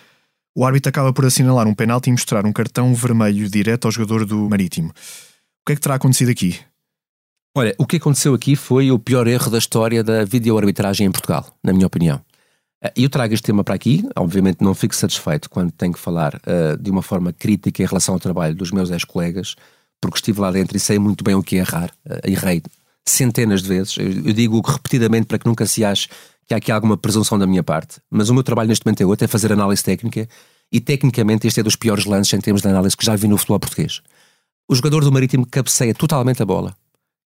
o 0.56 0.66
árbitro 0.66 0.90
acaba 0.90 1.12
por 1.12 1.26
assinalar 1.26 1.68
um 1.68 1.74
penalti 1.74 2.08
e 2.08 2.12
mostrar 2.12 2.46
um 2.46 2.54
cartão 2.54 2.94
vermelho 2.94 3.50
direto 3.50 3.86
ao 3.86 3.92
jogador 3.92 4.26
do 4.26 4.50
Marítimo. 4.50 4.90
O 4.90 5.66
que 5.66 5.74
é 5.74 5.76
que 5.76 5.82
terá 5.82 5.96
acontecido 5.96 6.30
aqui? 6.30 6.58
Olha, 7.58 7.76
o 7.78 7.86
que 7.86 7.98
aconteceu 7.98 8.34
aqui 8.34 8.56
foi 8.56 8.92
o 8.92 9.00
pior 9.00 9.28
erro 9.28 9.50
da 9.50 9.58
história 9.58 10.04
da 10.04 10.24
videoarbitragem 10.24 11.08
em 11.08 11.12
Portugal, 11.12 11.46
na 11.64 11.74
minha 11.74 11.88
opinião. 11.88 12.22
Eh, 12.84 12.94
eu 12.98 13.10
trago 13.10 13.34
este 13.34 13.46
tema 13.46 13.64
para 13.64 13.76
aqui, 13.76 14.08
obviamente 14.16 14.62
não 14.62 14.74
fico 14.74 14.96
satisfeito 14.96 15.50
quando 15.50 15.72
tenho 15.72 15.94
que 15.94 16.00
falar 16.00 16.36
uh, 16.36 16.78
de 16.78 16.92
uma 16.92 17.02
forma 17.02 17.34
crítica 17.34 17.82
em 17.82 17.86
relação 17.86 18.14
ao 18.14 18.20
trabalho 18.20 18.56
dos 18.56 18.72
meus 18.72 18.92
ex-colegas, 18.92 19.56
porque 20.02 20.18
estive 20.18 20.40
lá 20.40 20.52
dentro 20.52 20.76
e 20.76 20.80
sei 20.80 21.00
muito 21.00 21.24
bem 21.24 21.36
o 21.36 21.44
que 21.44 21.56
é 21.56 21.60
errar. 21.60 21.92
Uh, 22.06 22.30
errei 22.30 22.62
centenas 23.08 23.62
de 23.62 23.70
vezes. 23.70 23.98
Eu, 23.98 24.34
digo 24.34 24.62
repetidamente 24.62 25.28
para 25.28 25.38
que 25.38 25.46
nunca 25.46 25.66
se 25.66 25.84
ache 25.84 26.08
que 26.48 26.54
há 26.54 26.58
aqui 26.58 26.72
alguma 26.72 26.98
presunção 26.98 27.38
da 27.38 27.48
minha 27.48 27.64
parte. 27.64 28.00
Mas 28.10 28.30
o 28.30 28.34
meu 28.34 28.44
trabalho 28.44 28.70
neste 28.70 28.86
momento 28.86 29.02
é 29.02 29.06
outro, 29.06 29.26
é 29.26 29.28
fazer 29.28 29.52
análise 29.52 29.84
técnica 29.84 30.28
e 30.72 30.80
tecnicamente 30.80 31.48
este 31.48 31.60
é 31.60 31.64
dos 31.64 31.76
piores 31.76 32.06
lances 32.06 32.34
em 32.34 32.42
termos 32.42 32.62
de 32.62 32.68
análise 32.68 32.96
que 32.96 33.06
já 33.06 33.16
vi 33.16 33.28
no 33.28 33.38
futebol 33.38 33.60
português. 33.60 34.02
O 34.68 34.76
jogador 34.76 35.04
do 35.04 35.12
Marítimo 35.12 35.46
cabeceia 35.46 35.94
totalmente 35.94 36.42
a 36.42 36.46
bola. 36.46 36.76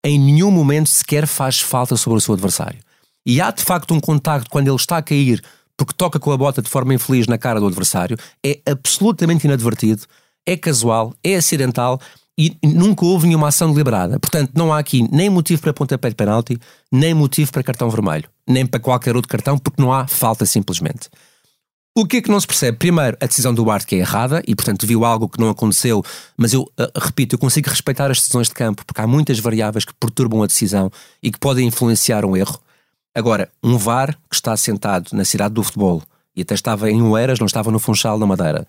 Em 0.03 0.19
nenhum 0.19 0.51
momento 0.51 0.88
sequer 0.88 1.27
faz 1.27 1.59
falta 1.59 1.95
sobre 1.98 2.17
o 2.17 2.21
seu 2.21 2.33
adversário. 2.33 2.79
E 3.25 3.41
há 3.41 3.51
de 3.51 3.63
facto 3.63 3.93
um 3.93 4.00
contacto 4.00 4.50
quando 4.50 4.67
ele 4.67 4.75
está 4.75 4.98
a 4.98 5.01
cair 5.01 5.41
porque 5.79 5.93
toca 5.93 6.19
com 6.19 6.31
a 6.33 6.38
bota 6.38 6.62
de 6.62 6.69
forma 6.69 6.93
infeliz 6.93 7.25
na 7.25 7.38
cara 7.38 7.59
do 7.59 7.67
adversário. 7.67 8.17
É 8.45 8.59
absolutamente 8.69 9.48
inadvertido, 9.48 10.03
é 10.45 10.57
casual, 10.57 11.13
é 11.24 11.36
acidental 11.36 12.01
e 12.39 12.55
nunca 12.63 13.05
houve 13.05 13.27
nenhuma 13.27 13.50
ação 13.50 13.69
deliberada. 13.69 14.17
Portanto, 14.17 14.51
não 14.55 14.72
há 14.72 14.79
aqui 14.79 15.05
nem 15.12 15.29
motivo 15.29 15.62
para 15.62 15.74
pontapé 15.74 16.08
de 16.08 16.15
penalti, 16.15 16.58
nem 16.89 17.13
motivo 17.13 17.51
para 17.51 17.62
cartão 17.62 17.89
vermelho, 17.89 18.29
nem 18.48 18.65
para 18.65 18.79
qualquer 18.79 19.13
outro 19.13 19.29
cartão, 19.29 19.58
porque 19.58 19.81
não 19.81 19.91
há 19.91 20.08
falta 20.08 20.46
simplesmente. 20.46 21.10
O 21.93 22.05
que 22.05 22.17
é 22.17 22.22
que 22.22 22.31
não 22.31 22.39
se 22.39 22.48
percebe? 22.48 22.77
Primeiro, 22.77 23.17
a 23.19 23.25
decisão 23.25 23.53
do 23.53 23.65
Bart 23.65 23.86
que 23.86 23.96
é 23.96 23.98
errada 23.98 24.41
e, 24.48 24.55
portanto, 24.55 24.88
viu 24.88 25.03
algo 25.03 25.27
que 25.27 25.38
não 25.38 25.50
aconteceu, 25.50 26.01
mas 26.38 26.53
eu 26.53 26.62
uh, 26.62 26.67
repito, 26.96 27.36
eu 27.36 27.39
consigo 27.39 27.69
respeitar 27.69 28.10
as 28.10 28.19
decisões 28.19 28.48
de 28.48 28.53
campo 28.53 28.86
porque 28.86 29.01
há 29.01 29.08
muitas 29.08 29.38
variáveis 29.39 29.84
que 29.84 29.93
perturbam 30.00 30.41
a 30.41 30.48
decisão 30.48 30.89
e 31.22 31.29
que 31.31 31.39
podem 31.39 31.67
influenciar 31.67 32.24
um 32.24 32.38
erro. 32.38 32.58
Agora, 33.13 33.50
um 33.62 33.77
VAR 33.77 34.17
que 34.29 34.36
está 34.36 34.55
sentado 34.55 35.10
na 35.12 35.25
cidade 35.25 35.53
do 35.53 35.62
futebol 35.62 36.01
e 36.34 36.41
até 36.41 36.53
estava 36.53 36.89
em 36.89 37.01
Oeiras, 37.01 37.38
não 37.38 37.48
estava 37.48 37.69
no 37.69 37.79
Funchal 37.79 38.17
da 38.17 38.25
Madeira, 38.25 38.65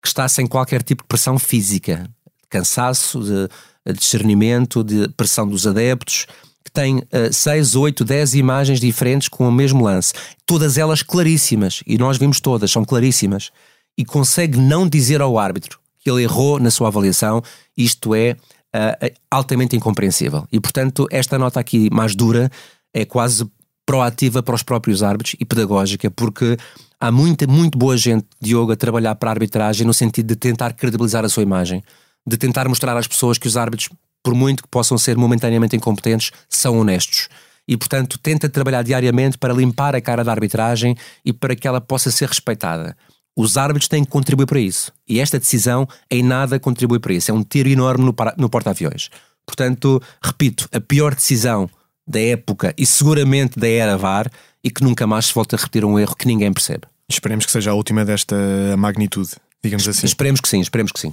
que 0.00 0.06
está 0.06 0.28
sem 0.28 0.46
qualquer 0.46 0.82
tipo 0.84 1.02
de 1.02 1.08
pressão 1.08 1.36
física, 1.36 2.08
cansaço, 2.48 3.20
de 3.22 3.48
discernimento, 3.94 4.84
de 4.84 5.08
pressão 5.10 5.46
dos 5.46 5.66
adeptos, 5.66 6.26
que 6.64 6.70
tem 6.70 6.98
uh, 6.98 7.32
6, 7.32 7.74
8, 7.74 8.04
10 8.04 8.34
imagens 8.34 8.80
diferentes 8.80 9.28
com 9.28 9.48
o 9.48 9.52
mesmo 9.52 9.82
lance, 9.82 10.12
todas 10.44 10.76
elas 10.76 11.02
claríssimas, 11.02 11.82
e 11.86 11.96
nós 11.96 12.18
vimos 12.18 12.40
todas, 12.40 12.70
são 12.70 12.84
claríssimas, 12.84 13.50
e 13.96 14.04
consegue 14.04 14.58
não 14.58 14.88
dizer 14.88 15.20
ao 15.20 15.38
árbitro 15.38 15.78
que 15.98 16.10
ele 16.10 16.22
errou 16.22 16.60
na 16.60 16.70
sua 16.70 16.88
avaliação, 16.88 17.42
isto 17.76 18.14
é 18.14 18.36
uh, 18.74 19.14
altamente 19.30 19.74
incompreensível. 19.74 20.46
E 20.52 20.60
portanto, 20.60 21.06
esta 21.10 21.38
nota 21.38 21.58
aqui 21.58 21.88
mais 21.90 22.14
dura 22.14 22.50
é 22.92 23.04
quase 23.04 23.50
proativa 23.86 24.42
para 24.42 24.54
os 24.54 24.62
próprios 24.62 25.02
árbitros 25.02 25.34
e 25.40 25.44
pedagógica, 25.46 26.10
porque 26.10 26.58
há 27.00 27.10
muita, 27.10 27.46
muito 27.46 27.78
boa 27.78 27.96
gente, 27.96 28.26
Diogo, 28.38 28.72
a 28.72 28.76
trabalhar 28.76 29.14
para 29.14 29.30
a 29.30 29.32
arbitragem 29.32 29.86
no 29.86 29.94
sentido 29.94 30.26
de 30.26 30.36
tentar 30.36 30.74
credibilizar 30.74 31.24
a 31.24 31.28
sua 31.28 31.42
imagem 31.42 31.82
de 32.26 32.36
tentar 32.36 32.68
mostrar 32.68 32.96
às 32.96 33.06
pessoas 33.06 33.38
que 33.38 33.46
os 33.46 33.56
árbitros, 33.56 33.88
por 34.22 34.34
muito 34.34 34.62
que 34.62 34.68
possam 34.68 34.98
ser 34.98 35.16
momentaneamente 35.16 35.76
incompetentes, 35.76 36.30
são 36.48 36.78
honestos. 36.78 37.28
E, 37.66 37.76
portanto, 37.76 38.18
tenta 38.18 38.48
trabalhar 38.48 38.82
diariamente 38.82 39.36
para 39.36 39.52
limpar 39.52 39.94
a 39.94 40.00
cara 40.00 40.24
da 40.24 40.32
arbitragem 40.32 40.96
e 41.24 41.32
para 41.32 41.54
que 41.54 41.68
ela 41.68 41.80
possa 41.80 42.10
ser 42.10 42.28
respeitada. 42.28 42.96
Os 43.36 43.56
árbitros 43.56 43.88
têm 43.88 44.04
que 44.04 44.10
contribuir 44.10 44.46
para 44.46 44.58
isso. 44.58 44.92
E 45.06 45.20
esta 45.20 45.38
decisão 45.38 45.86
em 46.10 46.22
nada 46.22 46.58
contribui 46.58 46.98
para 46.98 47.12
isso. 47.12 47.30
É 47.30 47.34
um 47.34 47.44
tiro 47.44 47.68
enorme 47.68 48.04
no, 48.04 48.14
no 48.36 48.48
porta-aviões. 48.48 49.10
Portanto, 49.46 50.02
repito, 50.20 50.68
a 50.72 50.80
pior 50.80 51.14
decisão 51.14 51.70
da 52.06 52.20
época 52.20 52.74
e 52.76 52.86
seguramente 52.86 53.58
da 53.58 53.68
era 53.68 53.96
VAR 53.96 54.30
e 54.64 54.70
que 54.70 54.82
nunca 54.82 55.06
mais 55.06 55.26
se 55.26 55.34
volta 55.34 55.56
a 55.56 55.58
repetir 55.58 55.84
um 55.84 55.98
erro 55.98 56.16
que 56.16 56.26
ninguém 56.26 56.52
percebe. 56.52 56.82
Esperemos 57.08 57.46
que 57.46 57.52
seja 57.52 57.70
a 57.70 57.74
última 57.74 58.04
desta 58.04 58.36
magnitude, 58.76 59.30
digamos 59.62 59.86
assim. 59.86 60.06
Esperemos 60.06 60.40
que 60.40 60.48
sim, 60.48 60.60
esperemos 60.60 60.92
que 60.92 61.00
sim. 61.00 61.12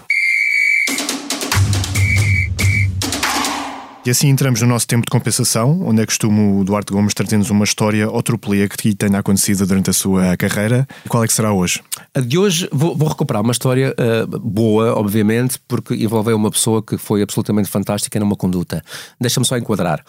E 4.06 4.12
assim 4.12 4.30
entramos 4.30 4.62
no 4.62 4.68
nosso 4.68 4.86
tempo 4.86 5.04
de 5.04 5.10
compensação, 5.10 5.82
onde 5.84 6.00
é 6.00 6.06
costume 6.06 6.62
o 6.62 6.64
Duarte 6.64 6.94
Gomes 6.94 7.16
trazer-nos 7.16 7.50
uma 7.50 7.64
história 7.64 8.08
ou 8.08 8.22
tropelia 8.22 8.70
que 8.70 8.94
tenha 8.94 9.18
acontecido 9.18 9.66
durante 9.66 9.90
a 9.90 9.94
sua 9.94 10.38
carreira. 10.38 10.88
Qual 11.10 11.24
é 11.24 11.28
que 11.28 11.34
será 11.34 11.52
hoje? 11.52 11.82
A 12.14 12.20
de 12.20 12.38
hoje 12.38 12.70
vou, 12.72 12.96
vou 12.96 13.08
recuperar 13.08 13.42
uma 13.42 13.52
história 13.52 13.96
uh, 13.98 14.40
boa, 14.40 14.94
obviamente, 14.96 15.60
porque 15.68 15.96
envolveu 15.96 16.38
uma 16.38 16.52
pessoa 16.52 16.84
que 16.84 17.00
foi 17.00 17.24
absolutamente 17.24 17.68
fantástica 17.68 18.20
numa 18.20 18.36
conduta. 18.36 18.84
Deixa-me 19.20 19.46
só 19.46 19.58
enquadrar. 19.58 20.06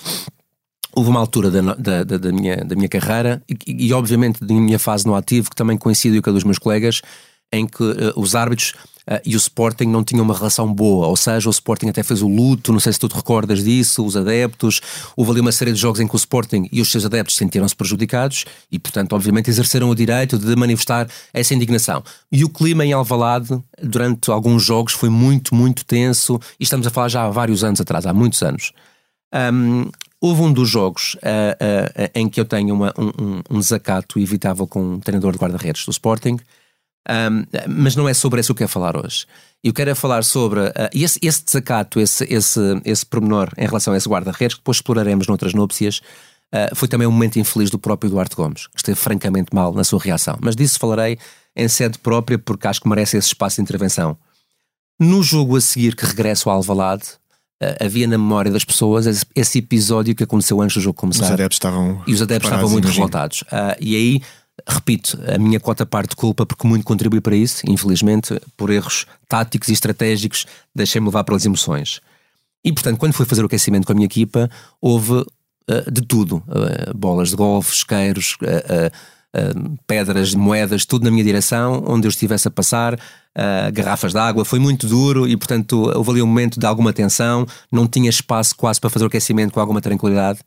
Houve 0.95 1.09
uma 1.09 1.21
altura 1.21 1.51
da, 1.51 1.75
da, 1.75 2.05
da, 2.05 2.19
da 2.19 2.33
minha, 2.33 2.57
da 2.57 2.77
minha 2.77 2.91
carreira 2.91 3.43
e, 3.49 3.87
e, 3.87 3.95
obviamente, 3.95 4.45
da 4.45 4.53
minha 4.53 4.79
fase 4.79 5.07
no 5.07 5.15
ativo, 5.15 5.49
que 5.49 5.57
também 5.57 5.79
coincidiu 5.79 6.21
com 6.21 6.29
a 6.29 6.33
dos 6.35 6.45
meus 6.45 6.59
colegas, 6.59 7.01
em 7.51 7.67
que 7.67 7.83
uh, 7.83 8.13
os 8.15 8.35
árbitros 8.35 8.75
uh, 9.11 9.21
e 9.25 9.35
o 9.35 9.39
Sporting 9.39 9.87
não 9.87 10.03
tinham 10.05 10.25
uma 10.25 10.35
relação 10.35 10.73
boa, 10.73 11.07
ou 11.07 11.17
seja, 11.17 11.49
o 11.49 11.51
Sporting 11.51 11.89
até 11.89 12.03
fez 12.03 12.23
o 12.23 12.29
luto, 12.29 12.73
não 12.73 12.81
sei 12.81 12.93
se 12.93 12.99
tu 12.99 13.09
te 13.09 13.15
recordas 13.15 13.63
disso, 13.63 14.05
os 14.05 14.17
adeptos, 14.17 14.81
houve 15.17 15.33
ali 15.33 15.41
uma 15.41 15.53
série 15.53 15.73
de 15.73 15.79
jogos 15.79 16.01
em 16.01 16.07
que 16.07 16.15
o 16.15 16.17
Sporting 16.17 16.69
e 16.73 16.81
os 16.81 16.91
seus 16.91 17.05
adeptos 17.05 17.37
sentiram-se 17.37 17.75
prejudicados 17.75 18.45
e, 18.71 18.79
portanto, 18.79 19.15
obviamente 19.15 19.51
exerceram 19.51 19.91
o 19.91 19.95
direito 19.95 20.39
de 20.39 20.57
manifestar 20.57 21.09
essa 21.33 21.55
indignação. 21.55 22.03
E 22.31 22.45
o 22.45 22.49
clima 22.49 22.85
em 22.85 22.93
Alvalade, 22.93 23.59
durante 23.83 24.31
alguns 24.31 24.65
jogos, 24.65 24.93
foi 24.93 25.09
muito, 25.09 25.55
muito 25.55 25.85
tenso, 25.85 26.41
e 26.59 26.65
estamos 26.65 26.87
a 26.87 26.91
falar 26.91 27.09
já 27.09 27.25
há 27.25 27.31
vários 27.31 27.63
anos 27.65 27.81
atrás, 27.81 28.07
há 28.07 28.13
muitos 28.13 28.43
anos. 28.43 28.73
Um, 29.33 29.91
houve 30.21 30.43
um 30.43 30.53
dos 30.53 30.69
jogos 30.69 31.15
uh, 31.17 31.19
uh, 31.19 32.11
em 32.15 32.29
que 32.29 32.41
eu 32.41 32.45
tenho 32.45 32.75
uma, 32.75 32.93
um, 32.99 33.43
um, 33.51 33.61
desacato 33.61 34.19
evitável 34.19 34.67
com 34.67 34.95
um 34.95 35.01
treinador 35.01 35.33
de 35.33 35.39
guarda-redes 35.39 35.85
do 35.85 35.91
Sporting, 35.91 36.39
um, 37.09 37.45
mas 37.69 37.95
não 37.95 38.09
é 38.09 38.15
sobre 38.15 38.41
isso 38.41 38.49
que 38.49 38.63
eu 38.63 38.67
quero 38.67 38.71
falar 38.71 38.97
hoje. 38.97 39.27
Eu 39.63 39.73
quero 39.73 39.91
é 39.91 39.95
falar 39.95 40.25
sobre 40.25 40.61
uh, 40.61 40.73
esse, 40.93 41.19
esse 41.23 41.45
desacato, 41.45 42.01
esse, 42.01 42.25
esse, 42.25 42.61
esse 42.85 43.07
pormenor 43.07 43.53
em 43.57 43.67
relação 43.67 43.95
a 43.95 43.97
esse 43.97 44.09
guarda-redes, 44.09 44.55
que 44.55 44.61
depois 44.61 44.79
exploraremos 44.79 45.27
noutras 45.27 45.55
núpcias. 45.55 46.01
Uh, 46.55 46.75
foi 46.75 46.89
também 46.89 47.07
um 47.07 47.11
momento 47.11 47.39
infeliz 47.39 47.71
do 47.71 47.79
próprio 47.79 48.11
Duarte 48.11 48.37
Gomes, 48.37 48.67
que 48.69 48.77
esteve 48.77 48.99
francamente 48.99 49.49
mal 49.53 49.73
na 49.73 49.85
sua 49.85 50.01
reação. 50.01 50.37
Mas 50.41 50.55
disso 50.55 50.79
falarei 50.79 51.19
em 51.57 51.69
sede 51.69 51.99
própria, 51.99 52.39
porque 52.39 52.69
acho 52.69 52.81
que 52.81 52.89
merece 52.89 53.17
esse 53.17 53.29
espaço 53.29 53.57
de 53.57 53.63
intervenção. 53.63 54.17
No 55.01 55.23
jogo 55.23 55.57
a 55.57 55.61
seguir 55.61 55.95
que 55.97 56.07
regresso 56.07 56.49
ao 56.49 56.57
Alvalade, 56.57 57.05
uh, 57.63 57.85
havia 57.85 58.07
na 58.07 58.19
memória 58.19 58.51
das 58.51 58.65
pessoas 58.65 59.07
esse, 59.07 59.25
esse, 59.35 59.59
episódio 59.59 60.15
que 60.15 60.25
aconteceu 60.25 60.61
antes 60.61 60.77
do 60.77 60.81
jogo 60.81 60.99
começar. 60.99 61.25
Os 61.25 61.31
adeptos 61.31 61.57
estavam 61.57 62.03
E 62.07 62.13
os 62.13 62.23
adeptos 62.23 62.51
estavam 62.51 62.71
muito 62.71 62.85
imagino. 62.85 63.07
revoltados. 63.07 63.43
Uh, 63.43 63.77
e 63.81 63.97
aí 63.97 64.23
repito, 64.69 65.19
a 65.27 65.39
minha 65.39 65.61
cota 65.61 65.85
parte 65.85 66.11
de 66.11 66.17
culpa, 66.17 66.47
porque 66.47 66.67
muito 66.67 66.85
contribui 66.85 67.21
para 67.21 67.37
isso, 67.37 67.63
infelizmente, 67.69 68.41
por 68.57 68.71
erros 68.71 69.07
táticos 69.29 69.69
e 69.69 69.73
estratégicos, 69.73 70.47
deixei-me 70.75 71.07
levar 71.07 71.25
pelas 71.25 71.45
emoções. 71.45 72.01
E 72.65 72.73
portanto, 72.73 72.99
quando 72.99 73.13
fui 73.13 73.27
fazer 73.27 73.43
o 73.43 73.47
aquecimento 73.47 73.87
com 73.87 73.93
a 73.93 73.95
minha 73.95 74.07
equipa, 74.07 74.51
houve 74.81 75.13
uh, 75.13 75.91
de 75.91 76.03
tudo: 76.03 76.43
uh, 76.49 76.97
bolas 76.97 77.31
de 77.31 77.37
golfe, 77.37 77.75
isqueiros, 77.75 78.37
uh, 78.43 79.77
pedras, 79.87 80.35
moedas, 80.35 80.87
tudo 80.87 81.05
na 81.05 81.11
minha 81.11 81.23
direção, 81.23 81.85
onde 81.87 82.07
eu 82.07 82.09
estivesse 82.09 82.49
a 82.49 82.51
passar. 82.51 82.99
garrafas 83.75 84.13
de 84.13 84.19
água, 84.19 84.47
foi 84.47 84.59
muito 84.59 84.87
duro 84.87 85.29
e, 85.29 85.37
portanto, 85.37 85.93
houve 85.95 86.13
ali 86.13 86.23
um 86.23 86.27
momento 86.27 86.59
de 86.59 86.65
alguma 86.65 86.91
tensão, 86.91 87.47
não 87.71 87.87
tinha 87.87 88.09
espaço 88.09 88.57
quase 88.57 88.81
para 88.81 88.89
fazer 88.89 89.05
o 89.05 89.09
aquecimento 89.09 89.53
com 89.53 89.61
alguma 89.61 89.83
tranquilidade. 89.83 90.41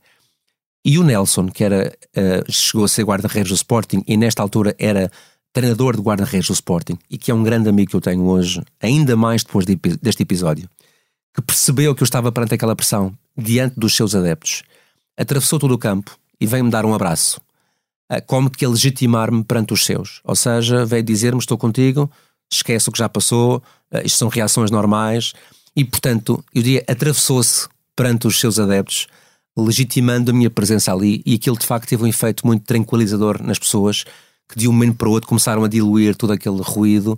E 0.84 0.98
o 0.98 1.04
Nelson, 1.04 1.50
que 1.50 1.64
era, 1.64 1.94
uh, 2.16 2.52
chegou 2.52 2.86
a 2.86 2.88
ser 2.88 3.04
guarda-redes 3.04 3.50
do 3.50 3.56
Sporting 3.56 4.04
e 4.08 4.16
nesta 4.16 4.42
altura 4.42 4.76
era 4.80 5.12
treinador 5.52 5.96
de 5.96 6.02
guarda-redes 6.02 6.48
do 6.48 6.54
Sporting 6.54 6.98
e 7.10 7.18
que 7.18 7.32
é 7.32 7.34
um 7.34 7.44
grande 7.44 7.68
amigo 7.68 7.92
que 7.92 7.96
eu 7.96 8.02
tenho 8.02 8.24
hoje, 8.26 8.62
ainda 8.82 9.16
mais 9.16 9.44
depois 9.44 9.66
de, 9.66 9.76
deste 10.02 10.24
episódio, 10.24 10.70
que 11.34 11.42
percebeu 11.42 11.94
que 11.94 12.02
eu 12.02 12.06
estava 12.06 12.32
perante 12.32 12.54
aquela 12.54 12.76
pressão 12.76 13.14
diante 13.38 13.78
dos 13.78 13.96
seus 13.96 14.16
adeptos, 14.16 14.64
atravessou 15.18 15.60
todo 15.60 15.74
o 15.74 15.78
campo 15.78 16.18
e 16.40 16.46
veio-me 16.46 16.72
dar 16.72 16.86
um 16.86 16.94
abraço, 16.94 17.42
uh, 18.12 18.22
como 18.26 18.50
que 18.50 18.64
a 18.64 18.70
legitimar-me 18.70 19.44
perante 19.44 19.74
os 19.74 19.86
seus. 19.86 20.22
Ou 20.24 20.36
seja, 20.36 20.86
veio 20.86 21.04
dizer-me: 21.04 21.40
Estou 21.40 21.58
contigo, 21.58 22.10
esquece 22.52 22.88
o 22.88 22.92
que 22.92 23.00
já 23.00 23.10
passou, 23.10 23.58
uh, 23.92 24.06
isto 24.06 24.18
são 24.18 24.30
reações 24.30 24.72
normais. 24.72 25.34
E 25.76 25.84
portanto, 25.84 26.44
eu 26.54 26.64
diria, 26.64 26.86
atravessou-se 26.88 27.68
perante 27.96 28.28
os 28.28 28.40
seus 28.40 28.58
adeptos 28.58 29.08
legitimando 29.64 30.32
a 30.32 30.34
minha 30.34 30.50
presença 30.50 30.94
ali 30.94 31.22
e 31.26 31.36
aquilo 31.36 31.58
de 31.58 31.66
facto 31.66 31.88
teve 31.88 32.04
um 32.04 32.08
efeito 32.08 32.46
muito 32.46 32.64
tranquilizador 32.66 33.42
nas 33.42 33.60
pessoas 33.60 34.06
que 34.48 34.58
de 34.58 34.68
um 34.68 34.74
momento 34.74 34.98
para 34.98 35.08
o 35.08 35.12
outro 35.12 35.30
começaram 35.30 35.64
a 35.64 35.68
diluir 35.68 36.16
todo 36.16 36.34
aquele 36.34 36.62
ruído 36.62 37.18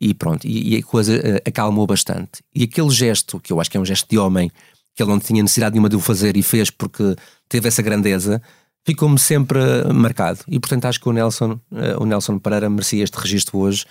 e 0.00 0.12
pronto, 0.12 0.46
e, 0.46 0.74
e 0.74 0.78
a 0.78 0.82
coisa 0.82 1.16
uh, 1.16 1.48
acalmou 1.48 1.86
bastante. 1.86 2.42
E 2.52 2.64
aquele 2.64 2.90
gesto, 2.90 3.38
que 3.38 3.52
eu 3.52 3.60
acho 3.60 3.70
que 3.70 3.76
é 3.76 3.80
um 3.80 3.84
gesto 3.84 4.08
de 4.10 4.18
homem, 4.18 4.50
que 4.96 5.02
ele 5.02 5.10
não 5.10 5.20
tinha 5.20 5.40
necessidade 5.40 5.74
nenhuma 5.74 5.88
de 5.88 5.94
o 5.94 6.00
fazer 6.00 6.36
e 6.36 6.42
fez 6.42 6.70
porque 6.70 7.14
teve 7.48 7.68
essa 7.68 7.82
grandeza, 7.82 8.42
ficou-me 8.84 9.18
sempre 9.18 9.60
marcado. 9.94 10.40
E 10.48 10.58
portanto 10.58 10.86
acho 10.86 11.00
que 11.00 11.08
o 11.08 11.12
Nelson, 11.12 11.52
uh, 11.52 12.02
o 12.02 12.04
Nelson 12.04 12.38
Pereira 12.38 12.68
merecia 12.68 13.04
este 13.04 13.14
registro 13.14 13.58
hoje. 13.58 13.86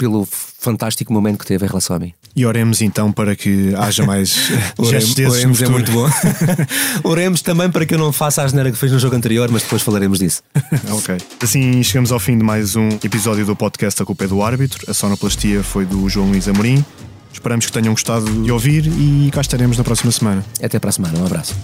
Pelo 0.00 0.26
fantástico 0.26 1.12
momento 1.12 1.40
que 1.40 1.44
teve 1.44 1.66
em 1.66 1.68
relação 1.68 1.94
a 1.94 1.98
mim. 1.98 2.14
E 2.34 2.46
oremos 2.46 2.80
então 2.80 3.12
para 3.12 3.36
que 3.36 3.74
haja 3.76 4.02
mais 4.06 4.34
desses 4.78 5.18
Oremos 5.18 5.60
é 5.60 5.68
muito 5.68 5.92
bom. 5.92 6.08
oremos 7.04 7.42
também 7.42 7.70
para 7.70 7.84
que 7.84 7.94
eu 7.94 7.98
não 7.98 8.10
faça 8.10 8.40
a 8.40 8.46
asneira 8.46 8.70
que 8.72 8.78
fez 8.78 8.90
no 8.90 8.98
jogo 8.98 9.14
anterior, 9.14 9.50
mas 9.50 9.62
depois 9.62 9.82
falaremos 9.82 10.20
disso. 10.20 10.42
ok. 10.90 11.18
Assim 11.42 11.82
chegamos 11.82 12.10
ao 12.10 12.18
fim 12.18 12.38
de 12.38 12.42
mais 12.42 12.76
um 12.76 12.88
episódio 13.04 13.44
do 13.44 13.54
podcast 13.54 14.02
A 14.02 14.06
Culpa 14.06 14.24
é 14.24 14.28
do 14.28 14.42
Árbitro. 14.42 14.90
A 14.90 14.94
sonoplastia 14.94 15.62
foi 15.62 15.84
do 15.84 16.08
João 16.08 16.30
Luís 16.30 16.48
Amorim. 16.48 16.82
Esperamos 17.30 17.66
que 17.66 17.72
tenham 17.72 17.92
gostado 17.92 18.24
de 18.42 18.50
ouvir 18.50 18.86
e 18.86 19.30
cá 19.30 19.42
estaremos 19.42 19.76
na 19.76 19.84
próxima 19.84 20.10
semana. 20.10 20.42
Até 20.62 20.78
para 20.78 20.88
a 20.88 20.92
semana. 20.92 21.18
Um 21.18 21.26
abraço. 21.26 21.54